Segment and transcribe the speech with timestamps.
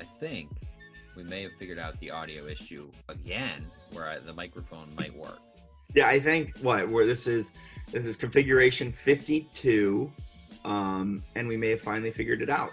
[0.00, 0.48] I think
[1.16, 5.38] we may have figured out the audio issue again, where I, the microphone might work.
[5.94, 7.52] Yeah, I think what where this is
[7.92, 10.10] this is configuration 52,
[10.64, 12.72] um, and we may have finally figured it out.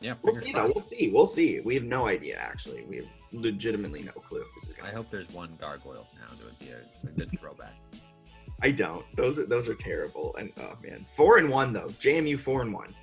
[0.00, 0.70] Yeah, We'll see though.
[0.74, 1.10] We'll see.
[1.12, 1.60] We'll see.
[1.60, 2.84] We have no idea actually.
[2.84, 4.90] We have legitimately no clue if this is I going.
[4.90, 6.38] to hope there's one gargoyle sound.
[6.38, 7.74] It would be a, a good throwback.
[8.62, 9.04] I don't.
[9.16, 10.36] Those are those are terrible.
[10.36, 11.88] And oh man, four and one though.
[12.00, 12.94] JMU four and one.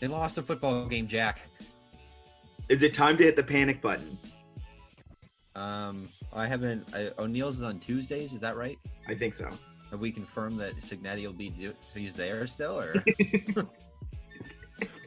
[0.00, 1.40] They lost a football game, Jack.
[2.68, 4.16] Is it time to hit the panic button?
[5.54, 6.86] Um, I haven't.
[6.94, 8.32] I, O'Neill's is on Tuesdays.
[8.32, 8.78] Is that right?
[9.08, 9.48] I think so.
[9.90, 11.52] Have we confirmed that Cignetti will be
[11.94, 13.04] he's there still, or?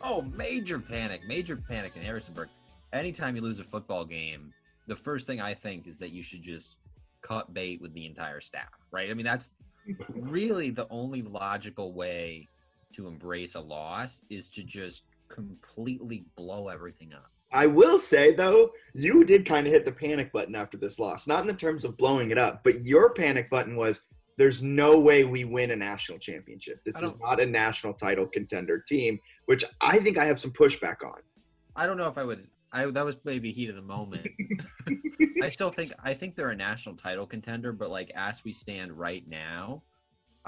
[0.01, 1.27] oh, major panic!
[1.27, 2.49] Major panic in Harrisonburg.
[2.93, 4.53] Anytime you lose a football game,
[4.87, 6.75] the first thing I think is that you should just
[7.21, 9.09] cut bait with the entire staff, right?
[9.09, 9.51] I mean, that's
[10.09, 12.47] really the only logical way
[12.93, 17.31] to embrace a loss is to just completely blow everything up.
[17.51, 21.27] I will say though, you did kind of hit the panic button after this loss.
[21.27, 24.01] Not in the terms of blowing it up, but your panic button was
[24.37, 26.79] there's no way we win a national championship.
[26.85, 31.03] This is not a national title contender team, which I think I have some pushback
[31.03, 31.19] on.
[31.75, 32.47] I don't know if I would.
[32.71, 34.27] I that was maybe heat of the moment.
[35.41, 38.91] I still think I think they're a national title contender, but like as we stand
[38.91, 39.83] right now,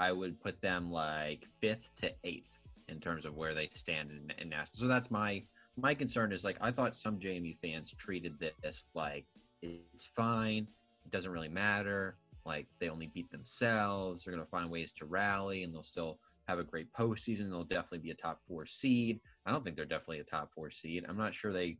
[0.00, 4.32] I would put them like fifth to eighth in terms of where they stand in,
[4.38, 4.80] in national.
[4.80, 5.42] So that's my
[5.76, 9.26] my concern is like I thought some JMU fans treated this like
[9.60, 10.66] it's fine,
[11.04, 12.16] it doesn't really matter.
[12.46, 14.24] Like they only beat themselves.
[14.24, 16.18] They're gonna find ways to rally, and they'll still
[16.48, 17.50] have a great postseason.
[17.50, 19.20] They'll definitely be a top four seed.
[19.44, 21.04] I don't think they're definitely a top four seed.
[21.06, 21.76] I'm not sure they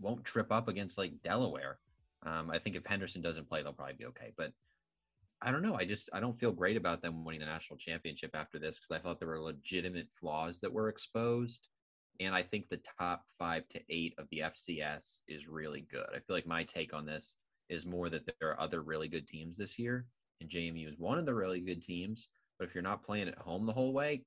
[0.00, 1.78] won't trip up against like Delaware.
[2.24, 4.32] Um, I think if Henderson doesn't play, they'll probably be okay.
[4.36, 4.52] But
[5.42, 5.74] I don't know.
[5.74, 8.90] I just I don't feel great about them winning the national championship after this because
[8.90, 11.68] I thought there were legitimate flaws that were exposed.
[12.20, 16.06] And I think the top five to eight of the FCS is really good.
[16.14, 17.34] I feel like my take on this
[17.68, 20.06] is more that there are other really good teams this year,
[20.40, 22.28] and JMU is one of the really good teams.
[22.58, 24.24] But if you're not playing at home the whole way,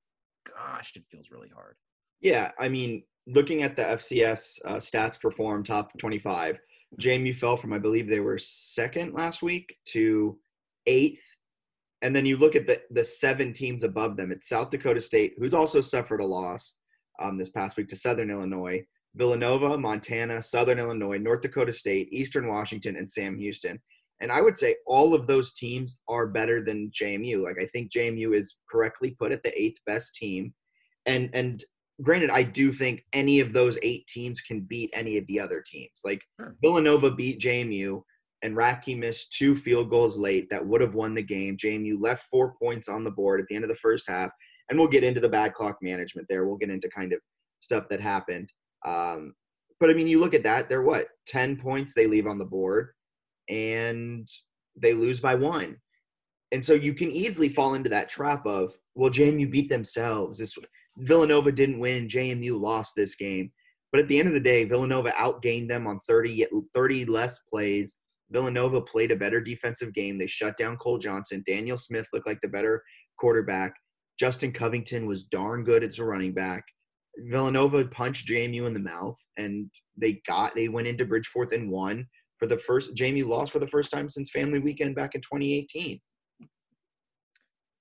[0.56, 1.76] gosh, it feels really hard.
[2.22, 6.60] Yeah, I mean, looking at the FCS uh, stats perform top 25,
[7.00, 10.38] JMU fell from, I believe they were second last week to
[10.90, 11.24] eighth.
[12.02, 14.32] And then you look at the, the seven teams above them.
[14.32, 16.76] It's South Dakota State, who's also suffered a loss
[17.22, 18.84] um, this past week to Southern Illinois,
[19.16, 23.80] Villanova, Montana, Southern Illinois, North Dakota State, Eastern Washington, and Sam Houston.
[24.22, 27.44] And I would say all of those teams are better than JMU.
[27.44, 30.54] Like I think JMU is correctly put at the eighth best team.
[31.06, 31.64] And and
[32.02, 35.64] granted, I do think any of those eight teams can beat any of the other
[35.66, 36.02] teams.
[36.04, 36.56] Like Sure.
[36.62, 38.02] Villanova beat JMU,
[38.42, 41.58] and Ratke missed two field goals late that would have won the game.
[41.58, 44.32] JMU left four points on the board at the end of the first half,
[44.70, 46.46] and we'll get into the bad clock management there.
[46.46, 47.20] We'll get into kind of
[47.60, 48.50] stuff that happened.
[48.86, 49.34] Um,
[49.80, 52.46] but I mean, you look at that; they're what ten points they leave on the
[52.46, 52.90] board,
[53.50, 54.28] and
[54.76, 55.78] they lose by one.
[56.52, 60.40] And so you can easily fall into that trap of, well, JMU beat themselves.
[60.40, 60.58] This
[60.98, 62.08] Villanova didn't win.
[62.08, 63.52] JMU lost this game.
[63.92, 67.98] But at the end of the day, Villanova outgained them on 30, 30 less plays.
[68.32, 70.18] Villanova played a better defensive game.
[70.18, 71.44] They shut down Cole Johnson.
[71.46, 72.84] Daniel Smith looked like the better
[73.18, 73.74] quarterback.
[74.20, 76.64] Justin Covington was darn good as a running back.
[77.18, 82.08] Villanova punched JMU in the mouth, and they got they went into Bridgeforth and won.
[82.38, 82.94] for the first.
[82.96, 86.00] JMU lost for the first time since Family Weekend back in 2018.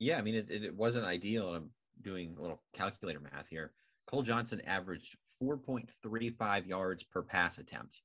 [0.00, 1.54] Yeah, I mean, it, it wasn't ideal.
[1.54, 1.70] I'm
[2.02, 3.72] doing a little calculator math here.
[4.06, 8.00] Cole Johnson averaged 4.35 yards per pass attempt.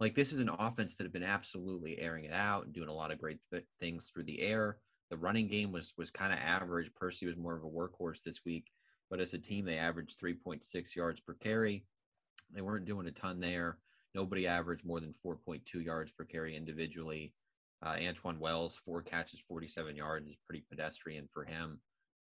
[0.00, 2.94] Like, this is an offense that had been absolutely airing it out and doing a
[2.94, 4.78] lot of great th- things through the air.
[5.10, 6.90] The running game was was kind of average.
[6.94, 8.70] Percy was more of a workhorse this week,
[9.10, 11.84] but as a team, they averaged 3.6 yards per carry.
[12.52, 13.78] They weren't doing a ton there.
[14.14, 17.34] Nobody averaged more than 4.2 yards per carry individually.
[17.82, 21.80] Uh, Antwane Wells, four catches, 47 yards is pretty pedestrian for him.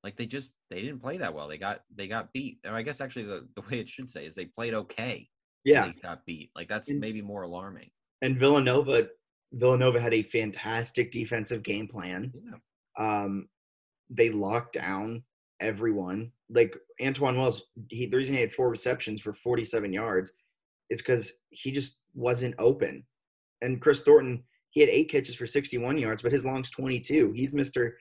[0.05, 1.49] Like they just they didn't play that well.
[1.49, 2.59] They got they got beat.
[2.65, 5.29] Or I guess actually the, the way it should say is they played okay.
[5.69, 6.51] Yeah, got beat.
[6.57, 7.91] Like that's And- maybe more alarming.
[8.23, 9.09] and Villanova
[9.53, 12.33] Villanova had a fantastic defensive game plan.
[12.35, 12.59] Yeah.
[13.25, 13.49] Um,
[14.11, 15.23] they locked down
[15.61, 16.33] everyone.
[16.51, 20.33] Like Antwane Wells, he the reason he had four receptions for 47 yards
[20.91, 23.07] is because he just wasn't open.
[23.63, 27.33] And Kris Thornton, he had eight catches for 61 yards, but his long's 22.
[27.33, 27.93] He's Mr.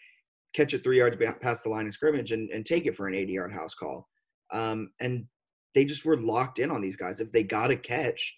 [0.54, 3.16] Catch it three yards past the line of scrimmage and, and take it for an
[3.16, 4.08] 80 yard house call.
[4.52, 5.26] Um, and
[5.78, 7.20] they just were locked in on these guys.
[7.20, 8.36] If they got a catch,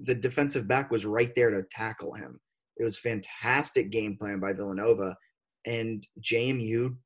[0.00, 2.40] the defensive back was right there to tackle him.
[2.76, 5.16] It was fantastic game plan by Villanova,
[5.64, 6.96] and JMU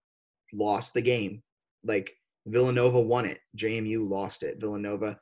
[0.54, 1.42] lost the game.
[1.84, 2.10] Like
[2.46, 4.58] Villanova won it, JMU lost it.
[4.58, 5.18] Villanova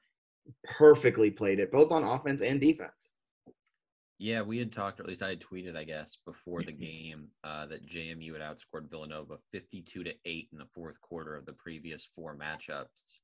[0.64, 3.10] perfectly played it, both on offense and defense.
[4.20, 7.26] Yeah, we had talked, or at least I had tweeted, I guess, before the game
[7.42, 11.54] uh, that JMU had outscored Villanova 52 to 8 in the fourth quarter of the
[11.54, 13.18] previous four matchups.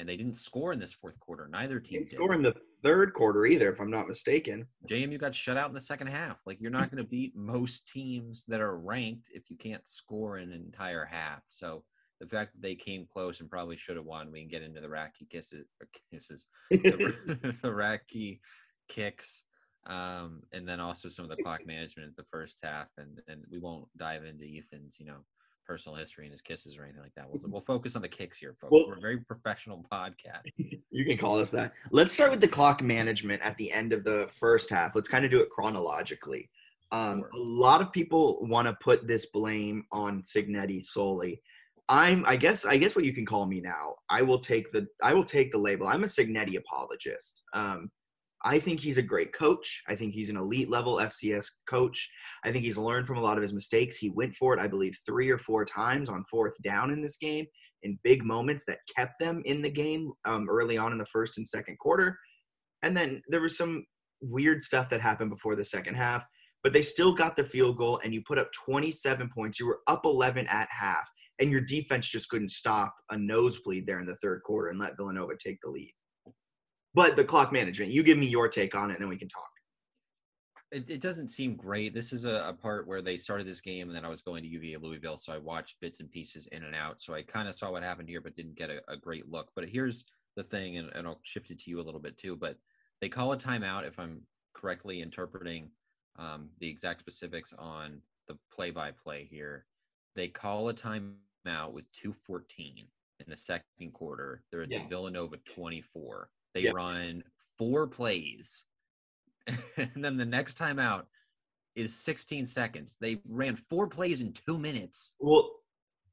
[0.00, 1.46] And they didn't score in this fourth quarter.
[1.46, 2.16] Neither team Didn't did.
[2.16, 4.66] score in the third quarter either, if I'm not mistaken.
[4.88, 6.38] JMU got shut out in the second half.
[6.46, 10.38] Like you're not going to beat most teams that are ranked if you can't score
[10.38, 11.42] an entire half.
[11.48, 11.84] So
[12.18, 14.80] the fact that they came close and probably should have won, we can get into
[14.80, 16.78] the Ratke kisses, or kisses, the,
[17.62, 18.40] the Ratke
[18.88, 19.42] kicks,
[19.86, 22.88] um, and then also some of the clock management in the first half.
[22.96, 25.24] And and we won't dive into Ethan's, you know,
[25.70, 27.30] personal history and his kisses or anything like that.
[27.30, 28.72] We'll, we'll focus on the kicks here, folks.
[28.72, 30.50] Well- We're a very professional podcast.
[30.92, 31.72] You can call us that.
[31.92, 34.96] Let's start with the clock management at the end of the first half.
[34.96, 36.50] Let's kind of do it chronologically.
[36.90, 37.30] Um, Sure.
[37.32, 41.40] a lot of people want to put this blame on Cignetti solely.
[41.88, 43.94] I'm, I guess, I guess what you can call me now.
[44.08, 45.86] I will take the, I will take the label.
[45.86, 47.42] I'm a Cignetti apologist.
[47.54, 47.88] Um,
[48.42, 49.82] I think he's a great coach.
[49.86, 52.08] I think he's an elite level FCS coach.
[52.44, 53.98] I think he's learned from a lot of his mistakes.
[53.98, 57.18] He went for it, I believe, three or four times on fourth down in this
[57.18, 57.46] game
[57.82, 61.36] in big moments that kept them in the game um, early on in the first
[61.36, 62.18] and second quarter.
[62.82, 63.84] And then there was some
[64.22, 66.24] weird stuff that happened before the second half,
[66.62, 69.60] but they still got the field goal and you put up 27 points.
[69.60, 71.08] You were up 11 at half,
[71.38, 74.96] and your defense just couldn't stop a nosebleed there in the third quarter and let
[74.96, 75.92] Villanova take the lead.
[76.94, 79.28] But the clock management, you give me your take on it, and then we can
[79.28, 79.50] talk.
[80.72, 81.94] it, it doesn't seem great.
[81.94, 84.42] This is a, a part where they started this game, and then I was going
[84.42, 87.00] to UVA Louisville, so I watched bits and pieces in and out.
[87.00, 89.50] So I kind of saw what happened here, but didn't get a, a great look.
[89.54, 90.04] But here's
[90.36, 92.36] the thing, and, and I'll shift it to you a little bit too.
[92.36, 92.56] But
[93.00, 94.22] they call a timeout if I'm
[94.54, 95.70] correctly interpreting
[96.18, 99.66] um, the exact specifics on the play-by-play here.
[100.16, 102.86] They call a timeout with 2:14
[103.20, 104.42] in the second quarter.
[104.50, 106.28] They're at the Villanova 24.
[106.54, 106.74] They Yep.
[106.74, 107.24] run
[107.58, 108.64] four plays
[109.76, 111.06] and then the next time out
[111.76, 112.96] is 16 seconds.
[113.00, 115.12] They ran four plays in two minutes.
[115.18, 115.50] Well,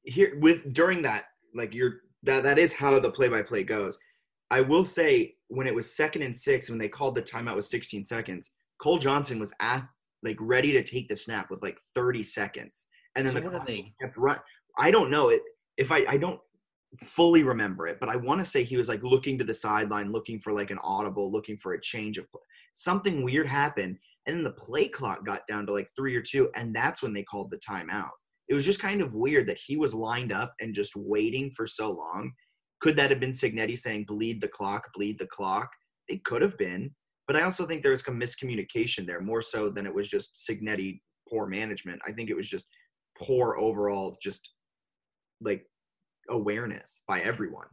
[0.04, 3.98] here with during that, like you're that that is how the play by play goes.
[4.50, 7.66] I will say when it was second and six, when they called the timeout with
[7.66, 8.52] 16 seconds,
[8.82, 9.86] Cole Johnson was at
[10.24, 13.66] like ready to take the snap with like 30 seconds, and then So the what
[13.66, 14.40] they- kept run.
[14.78, 15.42] I don't know it
[15.76, 16.40] if I I don't
[17.02, 20.12] fully remember it, but I want to say he was like looking to the sideline,
[20.12, 22.42] looking for like an audible, looking for a change of play.
[22.74, 26.50] Something weird happened, and then the play clock got down to like three or two,
[26.56, 28.10] and that's when they called the timeout.
[28.50, 31.68] It was just kind of weird that he was lined up and just waiting for
[31.68, 32.32] so long.
[32.80, 35.70] Could that have been Cignetti saying "bleed the clock, bleed the clock"?
[36.08, 36.92] It could have been,
[37.28, 40.36] but I also think there was some miscommunication there, more so than it was just
[40.50, 42.02] Cignetti poor management.
[42.08, 42.66] I think it was just
[43.20, 44.54] poor overall, just
[45.42, 45.66] like
[46.30, 47.68] awareness by everyone.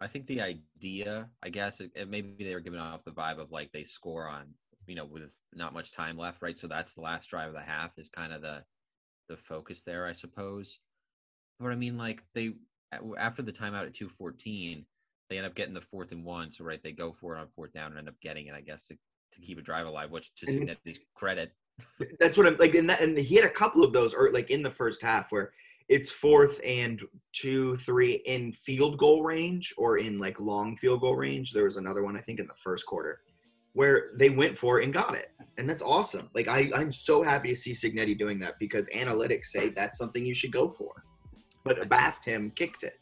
[0.00, 3.38] I think the idea, I guess, it, it maybe they were giving off the vibe
[3.38, 4.54] of like they score on,
[4.86, 6.58] you know, with not much time left, right?
[6.58, 8.64] So that's the last drive of the half is kind of the
[9.28, 10.80] the focus there, I suppose.
[11.60, 12.54] But I mean, like they
[13.18, 14.86] after the timeout at two fourteen,
[15.30, 16.50] they end up getting the fourth and one.
[16.50, 18.60] So right, they go for it on fourth down and end up getting it, I
[18.60, 21.52] guess, to, to keep a drive alive, which to And- Cignetti's credit,
[22.18, 22.74] That's what I'm like.
[22.74, 25.30] In that, and he had a couple of those, or like in the first half,
[25.32, 25.52] where
[25.88, 27.00] it's fourth and
[27.32, 31.52] two, three in field goal range, or in like long field goal range.
[31.52, 33.20] There was another one I think in the first quarter,
[33.72, 35.30] where they went for it and got it.
[35.58, 36.30] And that's awesome.
[36.34, 40.24] Like I, I'm so happy to see Cignetti doing that because analytics say that's something
[40.24, 41.04] you should go for.
[41.64, 42.98] But Bast him kicks it.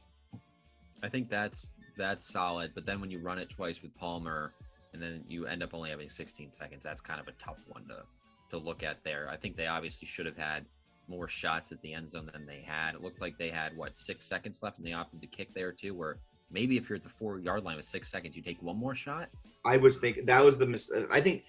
[1.03, 2.73] I think that's that's solid.
[2.75, 4.55] But then when you run it twice with Palmer,
[4.93, 7.87] and then you end up only having 16 seconds, that's kind of a tough one
[7.89, 8.03] to
[8.51, 9.29] to look at there.
[9.31, 10.67] I think they obviously should have had
[11.11, 12.95] more shots at the end zone than they had.
[12.95, 15.73] It looked like they had what six seconds left, and they opted to kick there
[15.73, 15.95] too.
[15.95, 16.19] Where
[16.50, 18.95] maybe if you're at the four yard line with six seconds, you take one more
[18.95, 19.29] shot.
[19.64, 21.45] I was thinking that was the mis- I think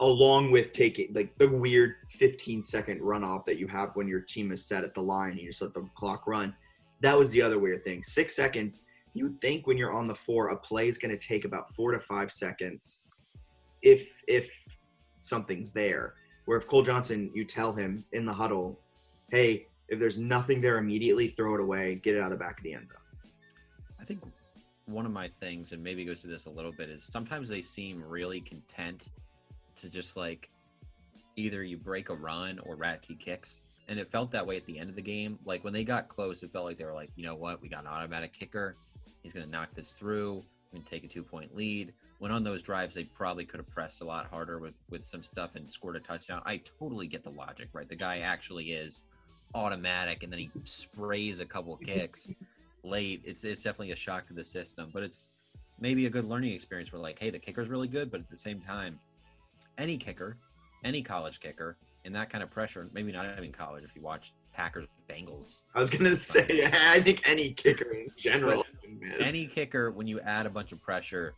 [0.00, 4.50] along with taking like the weird 15 second runoff that you have when your team
[4.50, 6.54] is set at the line and you just let the clock run.
[7.00, 8.02] That was the other weird thing.
[8.02, 8.82] Six seconds.
[9.14, 11.92] You think when you're on the four, a play is going to take about four
[11.92, 13.02] to five seconds,
[13.82, 14.50] if if
[15.20, 16.14] something's there.
[16.44, 18.78] Where if Cole Johnson, you tell him in the huddle,
[19.30, 22.58] hey, if there's nothing there immediately, throw it away, get it out of the back
[22.58, 22.98] of the end zone.
[24.00, 24.20] I think
[24.86, 27.62] one of my things, and maybe goes to this a little bit, is sometimes they
[27.62, 29.08] seem really content
[29.76, 30.48] to just like
[31.36, 33.60] either you break a run or Ratke kicks.
[33.88, 35.38] And it felt that way at the end of the game.
[35.44, 37.68] Like when they got close, it felt like they were like, you know what, we
[37.68, 38.76] got an automatic kicker.
[39.22, 40.44] He's going to knock this through
[40.74, 41.92] and take a two point lead.
[42.18, 45.22] When on those drives, they probably could have pressed a lot harder with with some
[45.22, 46.42] stuff and scored a touchdown.
[46.44, 47.88] I totally get the logic, right?
[47.88, 49.02] The guy actually is
[49.54, 52.30] automatic, and then he sprays a couple kicks
[52.84, 53.22] late.
[53.24, 55.28] It's it's definitely a shock to the system, but it's
[55.80, 56.92] maybe a good learning experience.
[56.92, 58.98] Where like, hey, the kicker's really good, but at the same time,
[59.78, 60.36] any kicker,
[60.84, 63.84] any college kicker, in that kind of pressure, maybe not even college.
[63.84, 68.64] If you watch Packers Bengals, I was gonna say, I think any kicker in general,
[69.18, 71.34] any kicker when you add a bunch of pressure,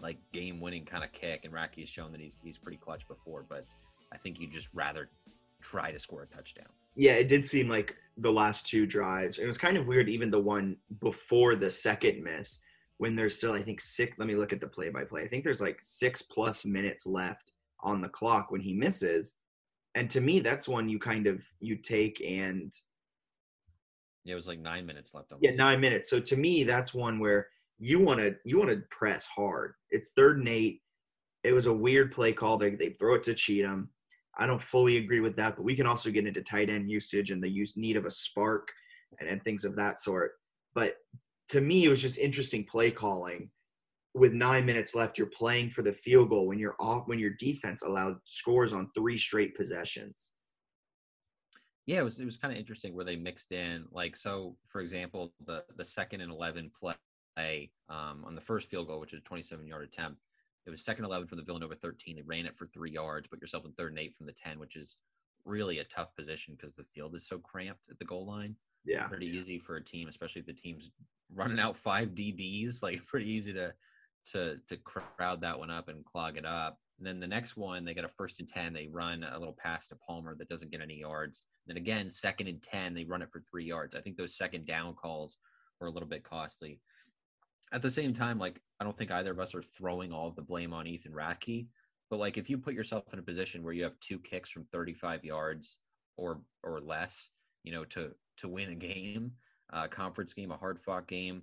[0.00, 3.44] like game-winning kind of kick, and Ratke has shown that he's he's pretty clutch before,
[3.48, 3.64] but
[4.12, 5.08] I think you just rather
[5.60, 6.68] try to score a touchdown.
[6.94, 9.38] Yeah, it did seem like the last two drives.
[9.38, 12.60] It was kind of weird, even the one before the second miss,
[12.96, 14.18] when there's still, I think, six.
[14.18, 15.22] Let me look at the play by play.
[15.22, 19.36] I think there's like six plus minutes left on the clock when he misses.
[19.94, 22.72] And to me, that's one you kind of you take and
[24.28, 25.32] Yeah, it was like nine minutes left.
[25.40, 26.10] yeah, nine minutes.
[26.10, 29.72] So to me, that's one where you want to you want to press hard.
[29.90, 30.82] It's third and eight.
[31.44, 32.58] It was a weird play call.
[32.58, 33.88] They they throw it to Cheatham.
[34.38, 37.30] I don't fully agree with that, but we can also get into tight end usage
[37.30, 38.70] and the use need of a spark
[39.18, 40.32] and, and things of that sort.
[40.74, 40.96] But
[41.48, 43.50] to me, it was just interesting play calling.
[44.14, 47.32] With nine minutes left, you're playing for the field goal when you're off when your
[47.38, 50.30] defense allowed scores on three straight possessions.
[51.88, 54.56] Yeah, it was it was kind of interesting where they mixed in like so.
[54.66, 59.14] For example, the the second and eleven play um, on the first field goal, which
[59.14, 60.20] is a 27 yard attempt,
[60.66, 62.16] it was second 11 from the Villanova 13.
[62.16, 64.58] They ran it for three yards, put yourself in third and eight from the 10,
[64.58, 64.96] which is
[65.46, 68.54] really a tough position because the field is so cramped at the goal line.
[68.84, 69.06] Yeah.
[69.06, 70.90] Pretty easy for a team, especially if the team's
[71.34, 72.82] running out five DBs.
[72.82, 73.72] Like pretty easy to
[74.32, 76.78] to to crowd that one up and clog it up.
[76.98, 78.74] And then the next one, they got a first and 10.
[78.74, 81.44] They run a little pass to Palmer that doesn't get any yards.
[81.68, 83.94] Then again, second and 10, they run it for three yards.
[83.94, 85.36] I think those second down calls
[85.80, 86.80] were a little bit costly
[87.72, 90.36] at the same time, like I don't think either of us are throwing all of
[90.36, 91.66] the blame on Ethan Ratke.
[92.10, 94.64] But like if you put yourself in a position where you have two kicks from
[94.72, 95.78] 35 yards
[96.16, 97.30] or or less,
[97.64, 99.32] you know, to to win a game,
[99.70, 101.42] a conference game, a hard fought game,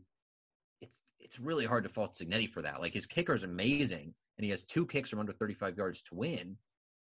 [0.82, 2.82] it's it's really hard to fault Cignetti for that.
[2.82, 6.15] Like his kicker is amazing, and he has two kicks from under 35 yards to
[6.15, 6.58] win.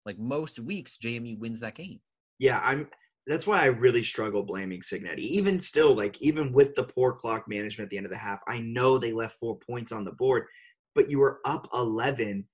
[0.05, 1.99] Like most weeks, JMU wins that game.
[2.37, 2.87] Yeah, I'm
[3.27, 5.19] that's why I really struggle blaming Cignetti.
[5.19, 8.39] Even still, like even with the poor clock management at the end of the half,
[8.47, 10.45] I know they left four points on the board,
[10.93, 12.45] but you were up 11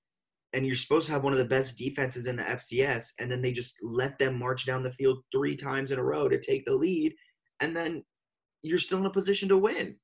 [0.54, 3.40] and you're supposed to have one of the best defenses in the FCS, and then
[3.40, 6.66] they just let them march down the field three times in a row to take
[6.66, 7.14] the lead,
[7.60, 8.04] and then
[8.62, 9.96] you're still in a position to win.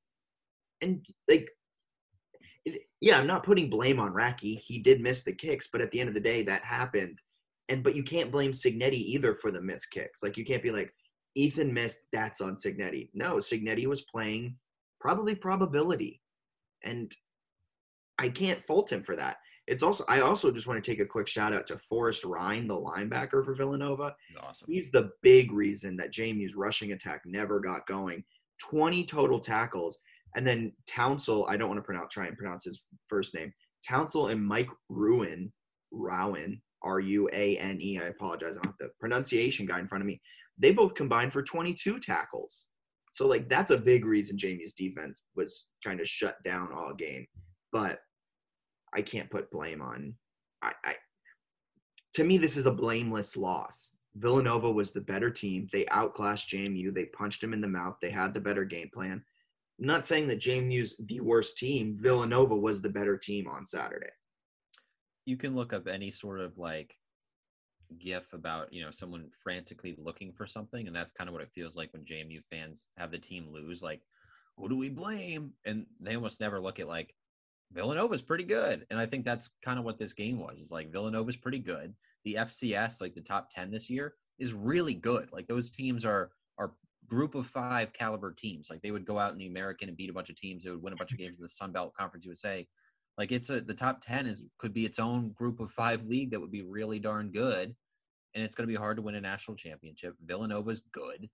[0.80, 1.48] And like,
[3.00, 4.58] yeah, I'm not putting blame on Ratke.
[4.60, 7.18] He did miss the kicks, but at the end of the day, that happened
[7.68, 10.22] and but you can't blame Cignetti either for the missed kicks.
[10.22, 10.92] Like you can't be like
[11.34, 13.10] Ethan missed, that's on Cignetti.
[13.14, 14.56] No, Cignetti was playing
[15.00, 16.20] probably probability,
[16.82, 17.14] and
[18.18, 19.36] I can't fault him for that.
[19.66, 22.66] It's also I also just want to take a quick shout out to Forrest Rhyne,
[22.66, 24.16] the linebacker for Villanova.
[24.40, 24.66] Awesome.
[24.68, 28.24] He's the big reason that JMU's rushing attack never got going.
[28.60, 29.98] 20 total tackles.
[30.36, 33.52] And then Townsell, I don't want to pronounce try and pronounce his first name.
[33.86, 35.50] Townsell and Mike Ruane,
[35.90, 38.00] Rowan, R U A N E.
[38.02, 38.52] I apologize.
[38.52, 40.20] I don't have the pronunciation guy in front of me.
[40.58, 42.66] They both combined for 22 tackles.
[43.12, 47.26] So, like, that's a big reason JMU's defense was kind of shut down all game.
[47.72, 48.00] But
[48.94, 50.14] I can't put blame on.
[50.62, 50.94] I, I
[52.14, 53.92] to me, this is a blameless loss.
[54.16, 55.68] Villanova was the better team.
[55.72, 56.92] They outclassed JMU.
[56.92, 57.96] They punched him in the mouth.
[58.02, 59.22] They had the better game plan.
[59.80, 61.96] I'm not saying that JMU's the worst team.
[62.00, 64.10] Villanova was the better team on Saturday.
[65.28, 66.94] You can look up any sort of like
[67.98, 71.50] gif about you know someone frantically looking for something and that's kind of what it
[71.54, 74.02] feels like when jmu fans have the team lose like
[74.58, 75.52] who do we blame?
[75.64, 77.14] And they almost never look at like
[77.72, 78.86] villanova's pretty good.
[78.90, 81.94] And i think that's kind of what this game was it's like villanova's pretty good.
[82.24, 85.30] The fcs like the top 10 this year is really good.
[85.32, 86.72] Like those teams are are
[87.08, 88.68] group of five caliber teams.
[88.68, 90.64] Like they would go out in the american and beat a bunch of teams.
[90.64, 92.66] They would win a bunch of games in the sun belt conference usa
[93.18, 96.30] like it's a the top 10 is could be its own group of five league
[96.30, 97.74] that would be really darn good.
[98.34, 100.14] And it's going to be hard to win a national championship.
[100.24, 101.28] Villanova's good.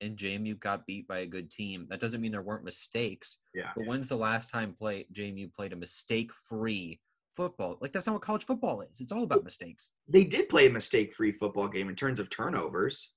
[0.00, 1.86] And JMU got beat by a good team.
[1.90, 3.38] That doesn't mean there weren't mistakes.
[3.54, 3.70] Yeah.
[3.76, 7.00] But when's the last time play JMU played a mistake free
[7.36, 7.76] football?
[7.80, 9.00] Like that's not what college football is.
[9.00, 9.90] It's all about mistakes.
[10.08, 13.12] They did play a mistake-free football game in terms of turnovers.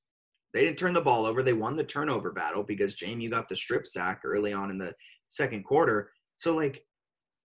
[0.54, 1.44] They didn't turn the ball over.
[1.44, 4.94] They won the turnover battle because JMU got the strip sack early on in the
[5.30, 6.12] second quarter.
[6.38, 6.84] So like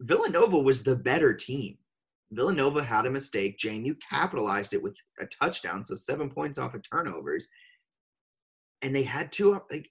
[0.01, 1.79] Villanova was the better team.
[2.33, 3.59] Villanova had a mistake.
[3.59, 7.47] JMU capitalized it with a touchdown, so seven points off of turnovers.
[8.83, 9.61] And they had two.
[9.71, 9.89] Like,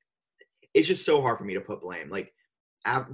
[0.73, 2.09] it's just so hard for me to put blame.
[2.09, 2.33] Like,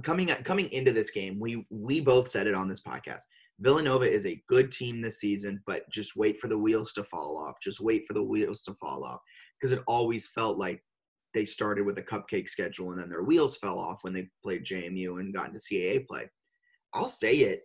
[0.02, 3.22] coming coming into this game, we we both said it on this podcast.
[3.60, 7.36] Villanova is a good team this season, but just wait for the wheels to fall
[7.36, 7.56] off.
[7.62, 9.20] Just wait for the wheels to fall off
[9.60, 10.82] because it always felt like
[11.34, 14.64] they started with a cupcake schedule and then their wheels fell off when they played
[14.64, 16.28] JMU and got into CAA play.
[16.94, 17.62] I'll say it,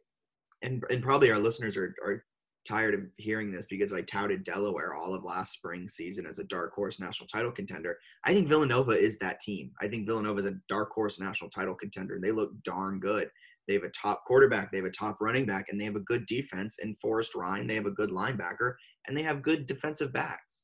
[0.61, 2.25] and and probably our listeners are are
[2.65, 6.43] tired of hearing this because I touted Delaware all of last spring season as a
[6.45, 7.97] dark horse national title contender.
[8.25, 9.71] I think Villanova is that team.
[9.79, 12.19] I think Villanova is a dark horse national title contender.
[12.19, 13.29] They look darn good.
[13.67, 16.01] They have a top quarterback, they have a top running back, and they have a
[16.01, 17.65] good defense in Forrest Rhyne.
[17.67, 18.75] They have a good linebacker,
[19.07, 20.63] and they have good defensive backs.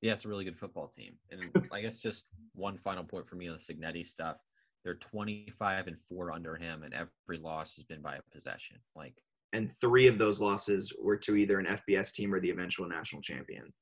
[0.00, 1.14] Yeah, it's a really good football team.
[1.30, 4.36] And I guess just one final point for me on the Cignetti stuff.
[4.84, 8.78] They're 25 and four under him, and every loss has been by a possession.
[8.94, 9.14] Like,
[9.52, 13.22] and three of those losses were to either an FBS team or the eventual national
[13.22, 13.72] champion.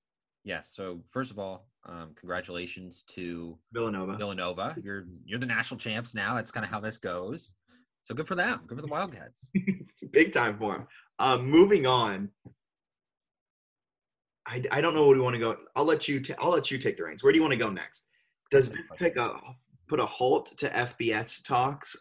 [0.44, 0.60] Yeah.
[0.62, 4.16] So first of all, um, congratulations to Villanova.
[4.16, 6.34] Villanova, you're you're the national champs now.
[6.34, 7.52] That's kind of how this goes.
[8.02, 8.60] So good for them.
[8.68, 9.48] Good for the Wildcats.
[10.12, 10.86] Big time for them.
[11.18, 12.30] Um, moving on.
[14.46, 15.56] I, I don't know where we want to go.
[15.74, 16.22] I'll let you.
[16.30, 17.24] i I'll let you take the reins.
[17.24, 18.06] Where do you want to go next?
[18.52, 19.40] Does this take a
[19.88, 21.96] put a halt to FBS talks?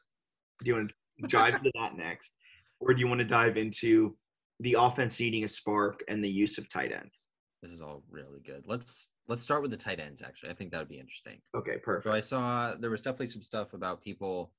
[0.63, 2.34] Do you want to dive into that next,
[2.80, 4.15] or do you want to dive into
[4.60, 7.28] the offense needing a spark and the use of tight ends?
[7.62, 8.63] This is all really good.
[8.67, 10.21] Let's let's start with the tight ends.
[10.21, 11.41] Actually, I think that would be interesting.
[11.56, 12.04] Okay, perfect.
[12.04, 14.52] So I saw there was definitely some stuff about people.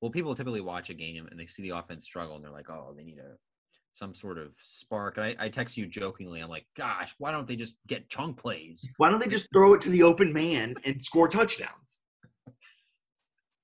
[0.00, 2.70] Well, people typically watch a game and they see the offense struggle and they're like,
[2.70, 3.36] "Oh, they need a
[3.94, 7.46] some sort of spark." And I, I text you jokingly, I'm like, "Gosh, why don't
[7.46, 8.86] they just get chunk plays?
[8.96, 12.00] Why don't they just throw it to the open man and score touchdowns?"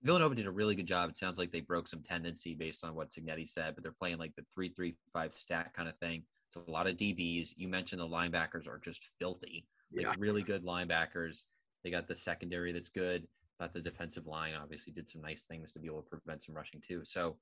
[0.03, 1.11] Villanova did a really good job.
[1.11, 4.19] It sounds like they broke some tendency based on what Cignetti said, but they're playing
[4.19, 6.23] like the three three five stack kind of thing.
[6.49, 7.55] It's a lot of DBs.
[7.57, 9.67] You mentioned the linebackers are just filthy.
[9.93, 10.15] Like Yeah.
[10.19, 11.45] really good linebackers.
[11.83, 13.27] They got the secondary that's good.
[13.59, 16.55] Thought the defensive line obviously did some nice things to be able to prevent some
[16.55, 17.03] rushing too.
[17.05, 17.39] So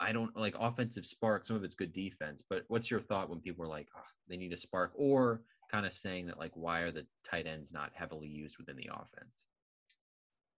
[0.00, 1.46] I don't like offensive spark.
[1.46, 4.36] Some of it's good defense, but what's your thought when people are like, oh, they
[4.36, 7.90] need a spark, or kind of saying that like, why are the tight ends not
[7.94, 9.44] heavily used within the offense?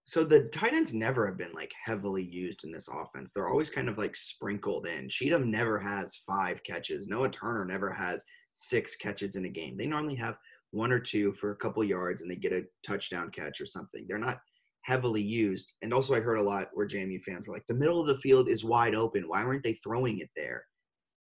[0.07, 3.33] So the tight ends never have been like heavily used in this offense.
[3.33, 5.09] They're always kind of like sprinkled in.
[5.09, 7.09] Cheatham never has five catches.
[7.09, 9.77] Noah Turner never has six catches in a game.
[9.77, 10.37] They normally have
[10.71, 14.07] one or two for a couple yards and they get a touchdown catch or something.
[14.07, 14.38] They're not
[14.83, 15.73] heavily used.
[15.83, 18.19] And also I heard a lot where JMU fans were like, the middle of the
[18.19, 19.25] field is wide open.
[19.27, 20.64] Why weren't they throwing it there?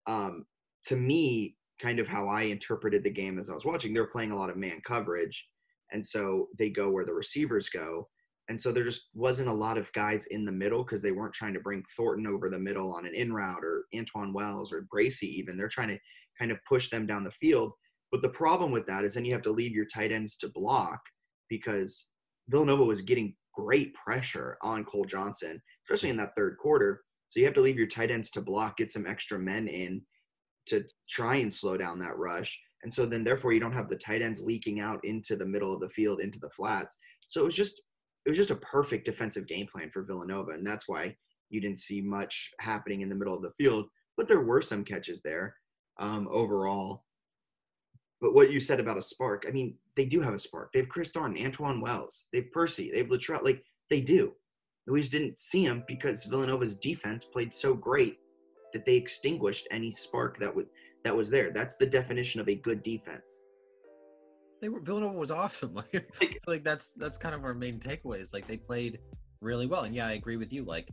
[0.08, 0.46] Um,
[0.88, 4.08] to me, kind of how I interpreted the game as I was watching, they were
[4.08, 5.48] playing a lot of man coverage.
[5.92, 8.08] And so they go where the receivers go.
[8.50, 11.34] And so there just wasn't a lot of guys in the middle because they weren't
[11.34, 14.86] trying to bring Thornton over the middle on an in route or Antwane Wells or
[14.94, 15.58] Bracey even.
[15.58, 16.00] They're trying to
[16.38, 17.72] kind of push them down the field.
[18.12, 20.50] But the problem with that is then you have to leave your tight ends to
[20.50, 21.00] block
[21.50, 22.08] because
[22.50, 27.02] Villanova was getting great pressure on Cole Johnson, especially in that third quarter.
[27.28, 30.02] So you have to leave your tight ends to block, get some extra men in
[30.68, 32.60] to try and slow down that rush.
[32.84, 35.74] And so then therefore you don't have the tight ends leaking out into the middle
[35.74, 36.98] of the field, into the flats.
[37.28, 37.82] So it was just
[38.26, 41.16] it was just a perfect defensive game plan for Villanova, and that's why
[41.50, 43.86] you didn't see much happening in the middle of the field.
[44.16, 45.56] But there were some catches there
[46.00, 47.04] um, overall.
[48.22, 50.72] But what you said about a spark, I mean, they do have a spark.
[50.72, 53.44] They have Kris Thornton, Antwane Wells, they have Percy, they have Latrell.
[53.44, 54.34] Like they do.
[54.88, 58.18] We just didn't see them because Villanova's defense played so great
[58.74, 60.68] that they extinguished any spark that would
[61.04, 61.52] that was there.
[61.52, 63.40] That's the definition of a good defense.
[64.64, 65.74] They were Villanova was awesome.
[65.92, 66.10] Like,
[66.48, 68.34] like that's that's kind of our main takeaways.
[68.34, 69.00] Like they played
[69.42, 70.64] really well, and yeah, I agree with you.
[70.64, 70.88] Like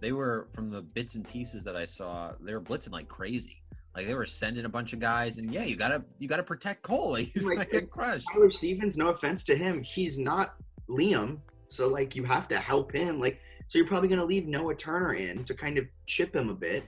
[0.00, 3.62] they were from the bits and pieces that I saw, they were blitzing like crazy.
[3.94, 6.82] Like they were sending a bunch of guys, and yeah, you gotta you gotta protect
[6.82, 7.14] Cole.
[7.14, 8.26] He's Like, gonna get crushed.
[8.32, 10.56] Tyler Stevens, no offense to him, he's not
[10.88, 11.38] Liam.
[11.68, 13.20] So like you have to help him.
[13.20, 16.54] Like so you're probably gonna leave Noah Turner in to kind of chip him a
[16.54, 16.82] bit.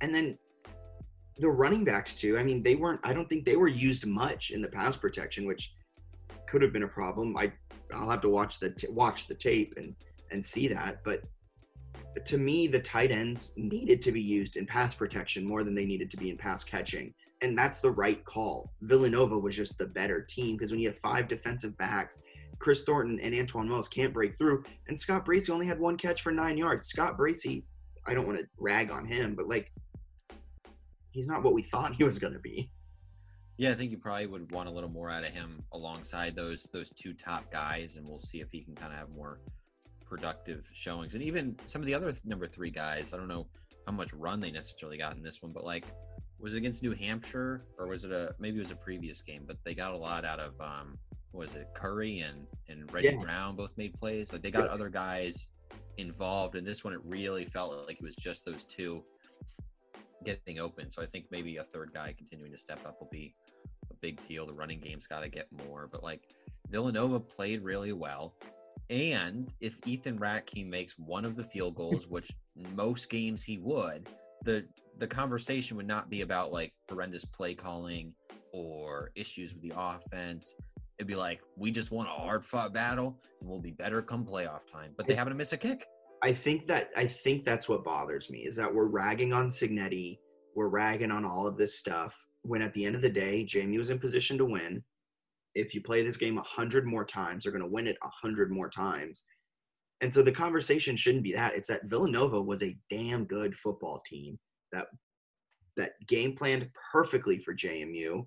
[0.00, 0.38] And then
[1.38, 2.38] the running backs too.
[2.38, 5.46] I mean, they weren't I don't think they were used much in the pass protection,
[5.46, 5.74] which
[6.48, 7.36] could have been a problem.
[7.36, 7.52] I
[7.94, 9.94] I'll have to watch the t- watch the tape and
[10.30, 11.22] and see that, but
[12.26, 15.84] to me the tight ends needed to be used in pass protection more than they
[15.84, 18.72] needed to be in pass catching and that's the right call.
[18.82, 22.20] Villanova was just the better team because when you have five defensive backs,
[22.58, 26.22] Kris Thornton and Antwane Wells can't break through, and Scott Bracey only had one catch
[26.22, 26.88] for nine yards.
[26.88, 27.62] Scott Bracey,
[28.06, 29.70] I don't want to rag on him, but like,
[31.18, 32.70] he's not what we thought he was going to be.
[33.56, 36.68] Yeah, I think you probably would want a little more out of him alongside those
[36.72, 39.40] those two top guys, and we'll see if he can kind of have more
[40.06, 41.14] productive showings.
[41.14, 43.48] And even some of the other th- number three guys, I don't know
[43.84, 45.84] how much run they necessarily got in this one, but like,
[46.38, 49.42] was it against New Hampshire or was it a maybe it was a previous game?
[49.44, 50.96] But they got a lot out of um,
[51.32, 53.20] what was it Curry and and Reggie Yeah.
[53.20, 54.32] Brown both made plays.
[54.32, 55.48] Like they got other guys
[55.96, 56.54] involved.
[56.54, 59.02] In this one, it really felt like it was just those two
[60.24, 60.90] getting open.
[60.90, 63.34] So I think maybe a third guy continuing to step up will be
[63.90, 64.46] a big deal.
[64.46, 66.22] The running game's got to get more, but like
[66.70, 68.34] Villanova played really well.
[68.90, 72.30] And if Ethan Ratke makes one of the field goals, which
[72.74, 74.08] most games he would,
[74.44, 74.66] the
[74.98, 78.12] the conversation would not be about like horrendous play calling
[78.52, 80.54] or issues with the offense.
[80.98, 84.24] It'd be like we just won a hard fought battle and we'll be better come
[84.24, 84.92] playoff time.
[84.96, 85.86] But they happen to miss a kick.
[86.22, 90.18] I think that I think that's what bothers me is that we're ragging on Cignetti,
[90.54, 92.16] we're ragging on all of this stuff.
[92.42, 94.82] When at the end of the day, JMU was in position to win.
[95.54, 98.08] If you play this game a hundred more times, they're going to win it a
[98.08, 99.24] hundred more times.
[100.00, 101.54] And so the conversation shouldn't be that.
[101.54, 104.38] It's that Villanova was a damn good football team
[104.72, 104.86] that
[105.76, 108.26] that game planned perfectly for JMU,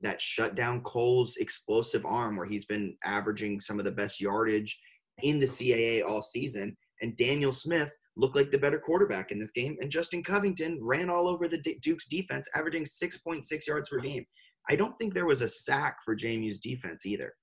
[0.00, 4.80] that shut down Cole's explosive arm, where he's been averaging some of the best yardage
[5.22, 9.50] in the CAA all season and Daniel Smith looked like the better quarterback in this
[9.50, 9.76] game.
[9.80, 14.24] And Justin Covington ran all over the Duke's defense, averaging 6.6 yards per game.
[14.68, 17.34] I don't think there was a sack for JMU's defense either.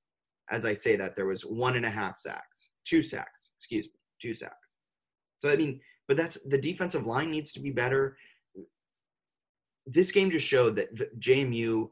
[0.50, 4.00] As I say that, there was one and a half sacks, two sacks, excuse me,
[4.22, 4.76] two sacks.
[5.38, 8.18] So, I mean, but that's the defensive line needs to be better.
[9.86, 11.90] This game just showed that JMU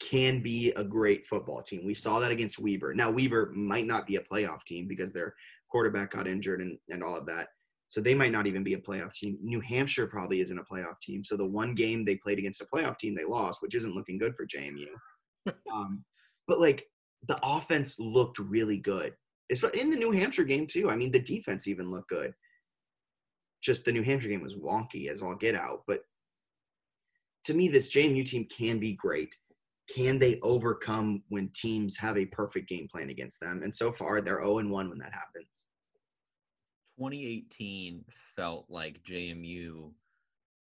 [0.00, 1.84] can be a great football team.
[1.84, 2.94] We saw that against Weber.
[2.94, 5.34] Now, Weber might not be a playoff team because they're
[5.70, 7.48] quarterback got injured and, and all of that.
[7.88, 9.36] So they might not even be a playoff team.
[9.42, 11.24] New Hampshire probably isn't a playoff team.
[11.24, 14.16] So the one game they played against a playoff team, they lost, which isn't looking
[14.16, 14.86] good for JMU.
[15.72, 16.04] um,
[16.46, 16.86] but like
[17.26, 19.14] the offense looked really good.
[19.48, 20.88] It's in the New Hampshire game too.
[20.88, 22.32] I mean, the defense even looked good.
[23.60, 25.82] Just the New Hampshire game was wonky as all get out.
[25.88, 26.02] But
[27.46, 29.34] to me, this JMU team can be great.
[29.94, 33.62] Can they overcome when teams have a perfect game plan against them?
[33.62, 35.64] And so far, they're 0 1 when that happens.
[36.98, 38.04] 2018
[38.36, 39.90] felt like JMU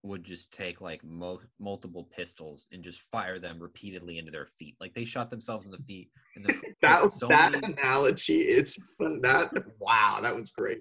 [0.02, 4.76] would just take like mo- multiple pistols and just fire them repeatedly into their feet.
[4.80, 6.08] Like they shot themselves in the feet.
[6.36, 9.20] And then That hit so that many- analogy is fun.
[9.22, 10.80] That wow, that was great.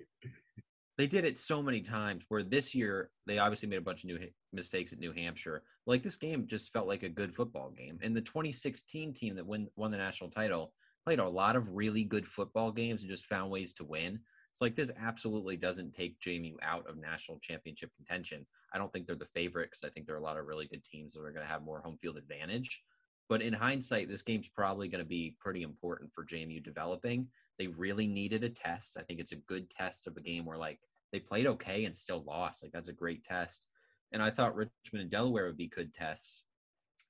[0.99, 2.25] They did it so many times.
[2.27, 5.63] Where this year they obviously made a bunch of new ha- mistakes at New Hampshire.
[5.85, 7.99] Like this game just felt like a good football game.
[8.01, 10.73] And the 2016 team that win, won the national title
[11.05, 14.19] played a lot of really good football games and just found ways to win.
[14.51, 18.45] It's like this absolutely doesn't take JMU out of national championship contention.
[18.73, 20.67] I don't think they're the favorite because I think there are a lot of really
[20.67, 22.83] good teams that are going to have more home field advantage.
[23.29, 27.27] But in hindsight, this game's probably going to be pretty important for JMU developing.
[27.57, 28.97] They really needed a test.
[28.97, 30.79] I think it's a good test of a game where like
[31.11, 32.63] they played okay and still lost.
[32.63, 33.65] Like that's a great test.
[34.11, 36.43] And I thought Richmond and Delaware would be good tests.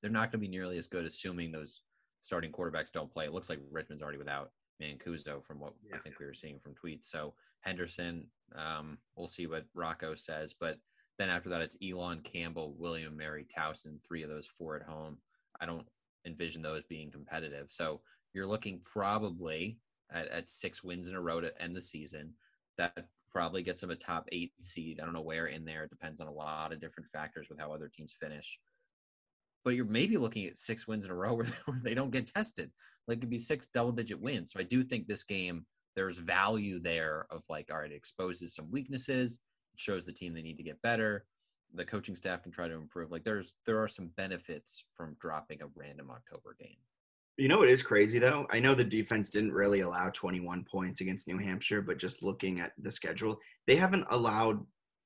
[0.02, 1.82] They're not going to be nearly as good, assuming those
[2.24, 3.26] starting quarterbacks don't play.
[3.26, 6.74] It looks like Richmond's already without Mancuso from what I think we were seeing from
[6.74, 7.10] tweets.
[7.10, 10.54] So Henderson, um, we'll see what Rocco says.
[10.58, 10.78] But
[11.18, 15.18] then after that, it's Elon Campbell, William Mary Towson, three of those four at home.
[15.60, 15.86] I don't
[16.26, 17.68] envision those being competitive.
[17.70, 18.02] So
[18.34, 19.80] you're looking probably
[20.12, 22.34] at, at six wins in a row to end the season.
[22.78, 25.00] That probably gets them a top eight seed.
[25.00, 25.84] I don't know where in there.
[25.84, 28.60] It depends on a lot of different factors with how other teams finish.
[29.64, 31.48] But you're maybe looking at six wins in a row where,
[31.84, 32.72] they don't get tested.
[33.08, 34.54] Like it'd be six double digit wins.
[34.54, 35.66] So I do think this game,
[35.96, 39.40] there's value there of like, all right, it exposes some weaknesses,
[39.74, 41.26] it shows the team they need to get better.
[41.74, 43.12] The coaching staff can try to improve.
[43.12, 46.78] Like there's there are some benefits from dropping a random October game.
[47.40, 48.46] You know what is crazy though?
[48.52, 52.60] I know the defense didn't really allow 21 points against New Hampshire, but just looking
[52.60, 54.60] at the schedule, they haven't allowed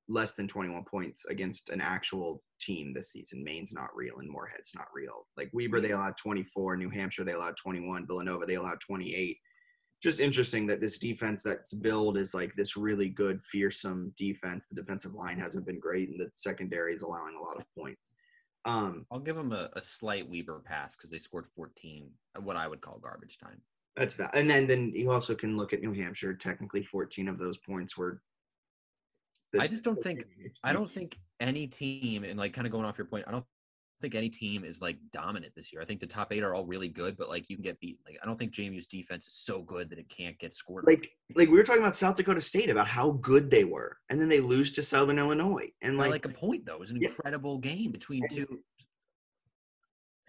[0.08, 3.44] less than 21 points against an actual team this season.
[3.44, 5.28] Maine's not real and Morehead's not real.
[5.38, 6.76] Like Weber, they allowed 24.
[6.76, 8.08] New Hampshire, they allowed 21.
[8.08, 9.38] Villanova, they allowed 28.
[10.02, 14.66] Just interesting that this defense that's built is like this really good, fearsome defense.
[14.72, 18.12] The defensive line hasn't been great, and the secondary is allowing a lot of points.
[18.66, 22.10] Um, I'll give them a, a slight Weber pass because they scored 14,
[22.42, 23.62] what I would call garbage time.
[23.98, 26.34] that's va- and then then you also can look at New Hampshire.
[26.34, 28.22] Technically, 14 of those points were.
[29.52, 30.26] the- I just don't think
[30.64, 33.46] I don't think any team, and like kind of going off your point, I don't
[34.04, 35.82] think any team is like dominant this year.
[35.82, 37.98] I think the top eight are all really good, but like you can get beat.
[38.06, 40.84] Like I don't think JMU's defense is so good that it can't get scored.
[40.86, 44.22] like like we were talking about South Dakota State about how good they were, and
[44.22, 46.74] then they lose to Southern Illinois, and like, like, a point though.
[46.76, 47.08] It was an Yeah.
[47.08, 48.60] incredible game between And- two.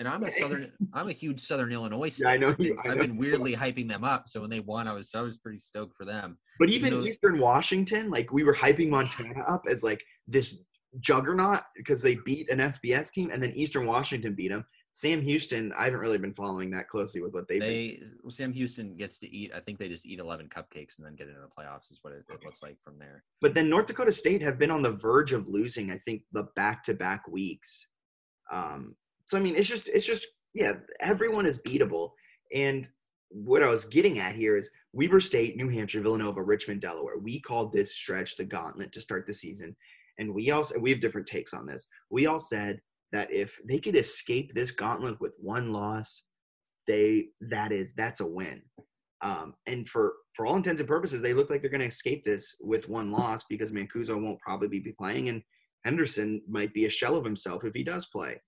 [0.01, 0.73] And I'm a southern.
[0.93, 2.19] I'm a huge Southern Illinois.
[2.19, 4.29] Yeah, I know you- I I've know been weirdly hyping them up.
[4.29, 6.37] So when they won, I was I was pretty stoked for them.
[6.59, 10.59] But even Eastern Washington, like we were hyping Montana up as like this
[11.01, 14.65] juggernaut because they beat an FBS team, and then Eastern Washington beat them.
[14.93, 17.69] Sam Houston, I haven't really been following that closely with what they've been.
[17.69, 19.51] They Sam Houston gets to eat.
[19.55, 21.91] I think they just eat 11 cupcakes and then get into the playoffs.
[21.91, 23.25] Is what it, it looks like from there.
[23.41, 25.91] But then North Dakota State have been on the verge of losing.
[25.91, 27.89] I think the back-to-back weeks.
[28.53, 28.95] Um,
[29.27, 32.11] so I mean, it's just it's just yeah, everyone is beatable.
[32.55, 32.89] And
[33.31, 37.19] what I was getting at here is Weber State, New Hampshire, Villanova, Richmond, Delaware.
[37.19, 39.75] We called this stretch the gauntlet to start the season,
[40.19, 41.87] and we also we have different takes on this.
[42.11, 42.81] We all said
[43.13, 46.27] that if they could escape this gauntlet with one loss,
[46.87, 48.63] they that is that's a win.
[49.23, 52.25] Um, and for for all intents and purposes, they look like they're going to escape
[52.25, 55.43] this with one loss because Mancuso won't probably be playing, and
[55.85, 58.41] Henderson might be a shell of himself if he does play.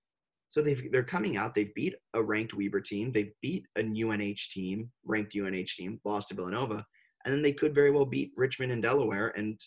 [0.49, 1.55] So they've they're coming out.
[1.55, 3.13] They've beat a ranked Weber team.
[3.13, 6.85] They've beat a UNH team, ranked UNH team, lost to Villanova,
[7.25, 9.33] and then they could very well beat Richmond and Delaware.
[9.37, 9.61] And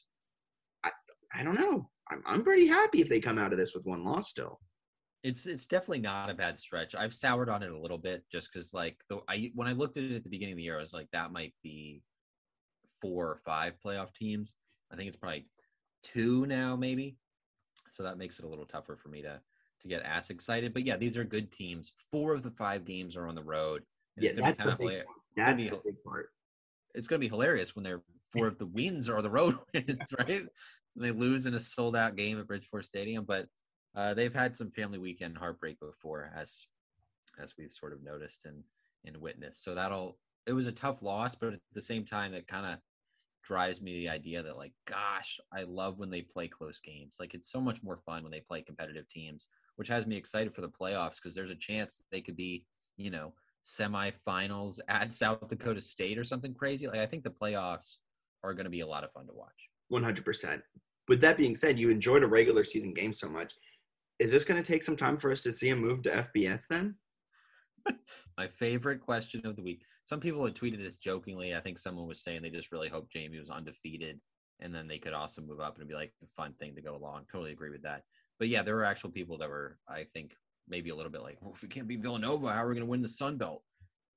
[1.34, 1.89] I don't know.
[2.10, 4.60] I'm I'm pretty happy if they come out of this with one loss still.
[5.24, 6.96] It's it's definitely not a bad stretch.
[6.96, 9.98] I've soured on it a little bit just because like the I when I looked
[9.98, 12.02] at it at the beginning of the year, I was like that might be
[13.02, 14.54] four or five playoff teams.
[14.92, 15.48] I think it's probably
[16.04, 17.18] two now, maybe.
[17.92, 19.39] So that makes it a little tougher for me to
[19.82, 20.74] to get as excited.
[20.74, 21.92] But yeah, these are good teams.
[22.12, 23.84] Four of the five games are on the road.
[24.18, 25.04] Yeah, it's gonna be that's the big
[25.36, 26.30] That's the big part.
[26.96, 30.46] it's gonna be hilarious when they're four of the wins are the road wins, right?
[30.95, 33.25] They lose in a sold out game at Bridgeforth Stadium.
[33.25, 33.47] But
[33.95, 36.67] uh, they've had some family weekend heartbreak before, as
[37.41, 38.63] as we've sort of noticed and
[39.06, 39.63] and witnessed.
[39.63, 42.80] So that'll it was a tough loss, but at the same time, it kind of
[43.43, 47.17] drives me the idea that like, gosh, I love when they play close games.
[47.19, 50.54] Like it's so much more fun when they play competitive teams, which has me excited
[50.54, 52.65] for the playoffs because there's a chance they could be,
[52.97, 53.34] you know,
[53.65, 56.88] semifinals at South Dakota State or something crazy.
[56.88, 57.95] Like I think the playoffs
[58.43, 59.69] are going to be a lot of fun to watch.
[59.89, 60.62] One hundred percent.
[61.08, 63.56] With that being said, you enjoyed a regular season game so much.
[64.19, 66.67] Is this going to take some time for us to see him move to FBS
[66.69, 66.95] then?
[68.38, 69.82] My favorite question of the week.
[70.04, 71.56] Some people had tweeted this jokingly.
[71.56, 74.19] I think someone was saying they just really hope JMU was undefeated
[74.62, 76.95] and then they could also move up and be like a fun thing to go
[76.95, 77.25] along.
[77.32, 78.04] Totally agree with that.
[78.38, 80.36] But yeah, there were actual people that were, I think,
[80.67, 82.86] maybe a little bit like, well, if we can't beat Villanova, how are we going
[82.86, 83.63] to win the Sun Belt?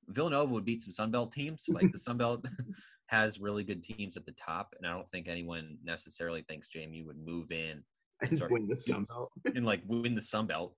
[0.09, 1.65] Villanova would beat some Sun Belt teams.
[1.69, 2.45] Like the Sun Belt
[3.13, 7.05] has really good teams at the top, and I don't think anyone necessarily thinks JMU
[7.07, 7.85] would move in
[8.23, 8.51] And Sorry.
[8.51, 9.31] win the Sun Belt.
[9.55, 10.75] and like win the Sun Belt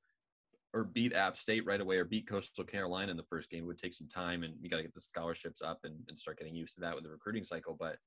[0.73, 3.63] or beat App State right away or beat Coastal Carolina in the first game.
[3.63, 6.19] It would take some time and you got to get the scholarships up and, and
[6.19, 7.77] start getting used to that with the recruiting cycle.
[7.79, 7.99] But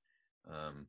[0.51, 0.87] um,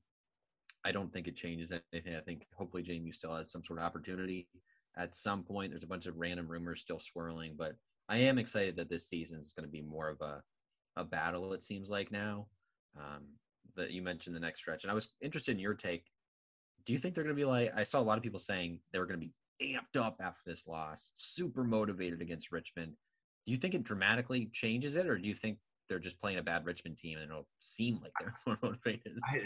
[0.85, 2.17] I don't think it changes anything.
[2.17, 4.49] I think hopefully JMU still has some sort of opportunity
[4.97, 5.71] at some point.
[5.71, 7.77] There's a bunch of random rumors still swirling, but
[8.09, 10.43] I am excited that this season is going to be more of a,
[10.97, 12.49] a battle, it seems like now.
[12.99, 13.25] Um,
[13.77, 14.85] that you mentioned the next stretch.
[14.85, 16.05] And I was interested in your take.
[16.85, 18.81] Do you think they're going to be like, I saw a lot of people saying
[18.93, 19.33] they were going to be
[19.63, 22.93] amped up after this loss, super motivated against Richmond.
[23.47, 25.59] Do you think it dramatically changes it, or do you think
[25.89, 29.19] they're just playing a bad Richmond team and it'll seem like they're more motivated?
[29.25, 29.43] I,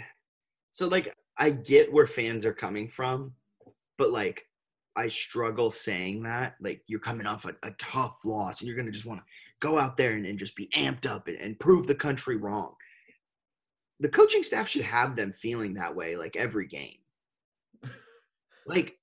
[0.70, 3.32] so like I get where fans are coming from,
[3.98, 4.44] but like
[4.96, 6.56] I struggle saying that.
[6.60, 9.26] Like you're coming off a, a tough loss and you're gonna just want to
[9.60, 12.74] go out there and, and just be amped up and, and prove the country wrong.
[14.02, 16.98] The coaching staff should have them feeling that way like every game.
[18.66, 18.96] like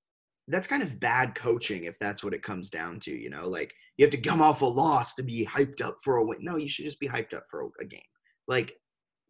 [0.47, 3.73] that's kind of bad coaching if that's what it comes down to, you know, like
[3.97, 6.39] you have to come off a loss to be hyped up for a win.
[6.41, 8.01] No, you should just be hyped up for a, a game.
[8.47, 8.73] Like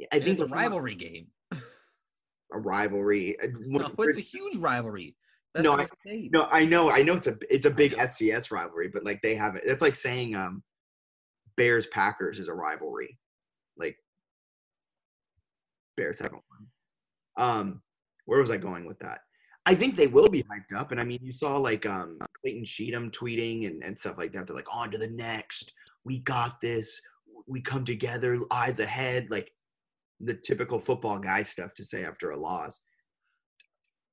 [0.01, 1.27] I And think it's a we're coming off rivalry game.
[2.53, 3.37] a rivalry.
[3.57, 5.15] No, it's a huge rivalry.
[5.53, 6.31] That's No, I- state.
[6.31, 7.93] No, I know, I know it's a it's a big.
[7.95, 9.63] FCS rivalry, but like they have it.
[9.67, 10.63] That's like saying um
[11.57, 13.17] Bears Packers is a rivalry.
[13.77, 13.97] Like
[15.99, 17.47] Bears haven't won.
[17.49, 17.81] Um,
[18.25, 19.19] where was I going with that?
[19.65, 20.91] I think they will be hyped up.
[20.91, 24.47] And I mean, you saw like um Clayton Cheatham tweeting and, and stuff like that.
[24.47, 25.73] They're like, on to the next.
[26.05, 27.01] We got this.
[27.47, 29.27] We come together, eyes ahead.
[29.29, 29.51] Like
[30.19, 32.79] the typical football guy stuff to say after a loss.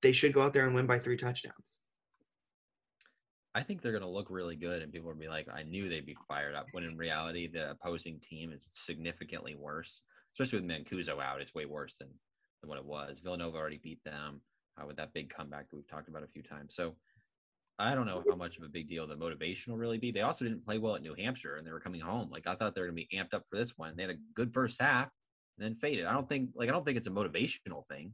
[0.03, 1.79] They should go out there and win by three touchdowns.
[3.55, 5.89] I think they're going to look really good, and people will be like, "I knew
[5.89, 10.03] they'd be fired up." When in reality, the opposing team is significantly worse.
[10.39, 12.09] Especially with Mancuso out, it's way worse than
[12.61, 13.21] than what it was.
[13.21, 14.43] Villanova already beat them
[14.81, 16.75] uh, with that big comeback that we've talked about a few times.
[16.75, 16.95] So
[17.79, 20.11] I don't know how much of a big deal the motivation will really be.
[20.11, 22.31] They also didn't play well at New Hampshire, and they were coming home.
[22.31, 23.95] Like I thought they were going to be amped up for this one.
[23.97, 25.11] They had a good first half,
[25.59, 26.07] and then faded.
[26.07, 28.13] I don't think like I don't think it's a motivational thing.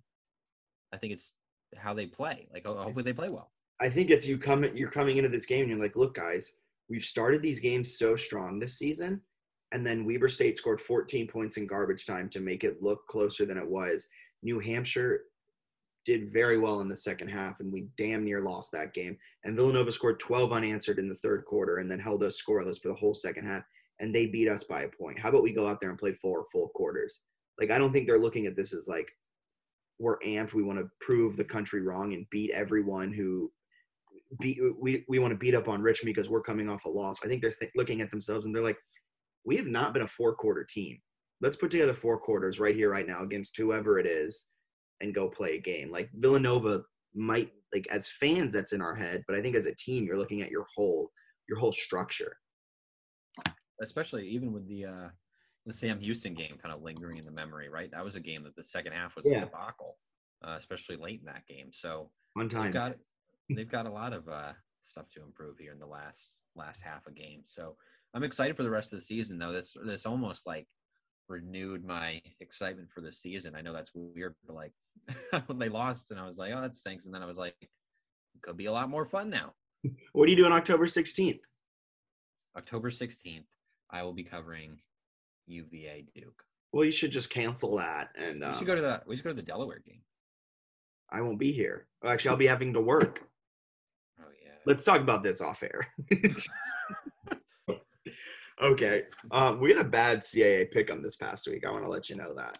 [0.92, 1.32] I think it's
[1.76, 2.48] how they play.
[2.52, 3.50] Like hopefully they play well.
[3.80, 6.54] I think it's you come you're coming into this game and you're like, look, guys,
[6.88, 9.20] we've started these games so strong this season,
[9.72, 13.46] and then Weber State scored 14 points in garbage time to make it look closer
[13.46, 14.06] than it was.
[14.42, 15.22] New Hampshire
[16.04, 19.16] did very well in the second half, and we damn near lost that game.
[19.44, 22.88] And Villanova scored 12 unanswered in the third quarter, and then held us scoreless for
[22.88, 23.62] the whole second half,
[24.00, 25.18] and they beat us by a point.
[25.18, 27.20] How about we go out there and play four full quarters?
[27.58, 29.10] Like I don't think they're looking at this as like
[29.98, 30.52] we're amped.
[30.52, 33.50] We want to prove the country wrong and beat everyone who
[34.40, 37.20] beat we, we want to beat up on Richmond because we're coming off a loss.
[37.24, 38.78] I think they're th- looking at themselves and they're like,
[39.44, 40.98] we have not been a four quarter team.
[41.40, 44.46] Let's put together four quarters right here, right now against whoever it is
[45.00, 45.90] and go play a game.
[45.90, 46.82] Like Villanova
[47.14, 50.18] might like as fans that's in our head, but I think as a team you're
[50.18, 51.10] looking at your whole
[51.48, 52.36] your whole structure.
[53.80, 55.08] Especially even with the uh
[55.66, 57.90] the Sam Houston game kind of lingering in the memory, right?
[57.92, 59.38] That was a game that the second half was Yeah.
[59.42, 59.96] a debacle,
[60.44, 61.68] uh, especially late in that game.
[61.72, 62.64] So one time.
[62.64, 62.96] they've got
[63.50, 64.52] they've got a lot of uh,
[64.82, 67.42] stuff to improve here in the last last half of game.
[67.44, 67.76] So
[68.14, 69.52] I'm excited for the rest of the season, though.
[69.52, 70.66] This this almost like
[71.28, 73.54] renewed my excitement for the season.
[73.54, 74.72] I know that's weird, but like
[75.46, 77.56] when they lost, and I was like, oh, that stinks, and then I was like,
[77.60, 79.54] it could be a lot more fun now.
[80.12, 81.40] What do you do on October 16th?
[82.56, 83.46] October 16th,
[83.90, 84.78] I will be covering
[85.46, 86.44] UVA Duke.
[86.72, 89.24] Well, you should just cancel that and We um, should go to the we should
[89.24, 90.02] go to the Delaware game.
[91.10, 91.86] I won't be here.
[92.04, 93.22] Actually, I'll be having to work.
[94.20, 94.52] Oh yeah.
[94.64, 95.88] Let's talk about this off air.
[98.62, 99.04] okay.
[99.30, 101.64] Um, we had a bad CAA pick on this past week.
[101.66, 102.58] I want to let you know that.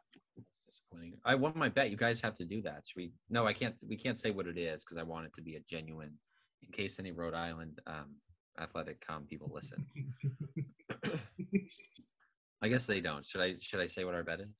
[0.66, 1.14] Disappointing.
[1.24, 1.90] I won my bet.
[1.90, 2.82] You guys have to do that.
[2.86, 3.12] Should we?
[3.30, 3.74] No, I can't.
[3.86, 6.12] We can't say what it is because I want it to be a genuine.
[6.62, 8.14] In case any Rhode Island um,
[8.60, 9.84] athletic com people listen,
[12.62, 13.26] I guess they don't.
[13.26, 13.56] Should I?
[13.60, 14.54] Should I say what our bet is?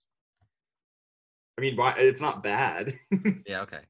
[1.56, 2.98] I mean, why- it's not bad.
[3.46, 3.60] Yeah.
[3.62, 3.80] Okay.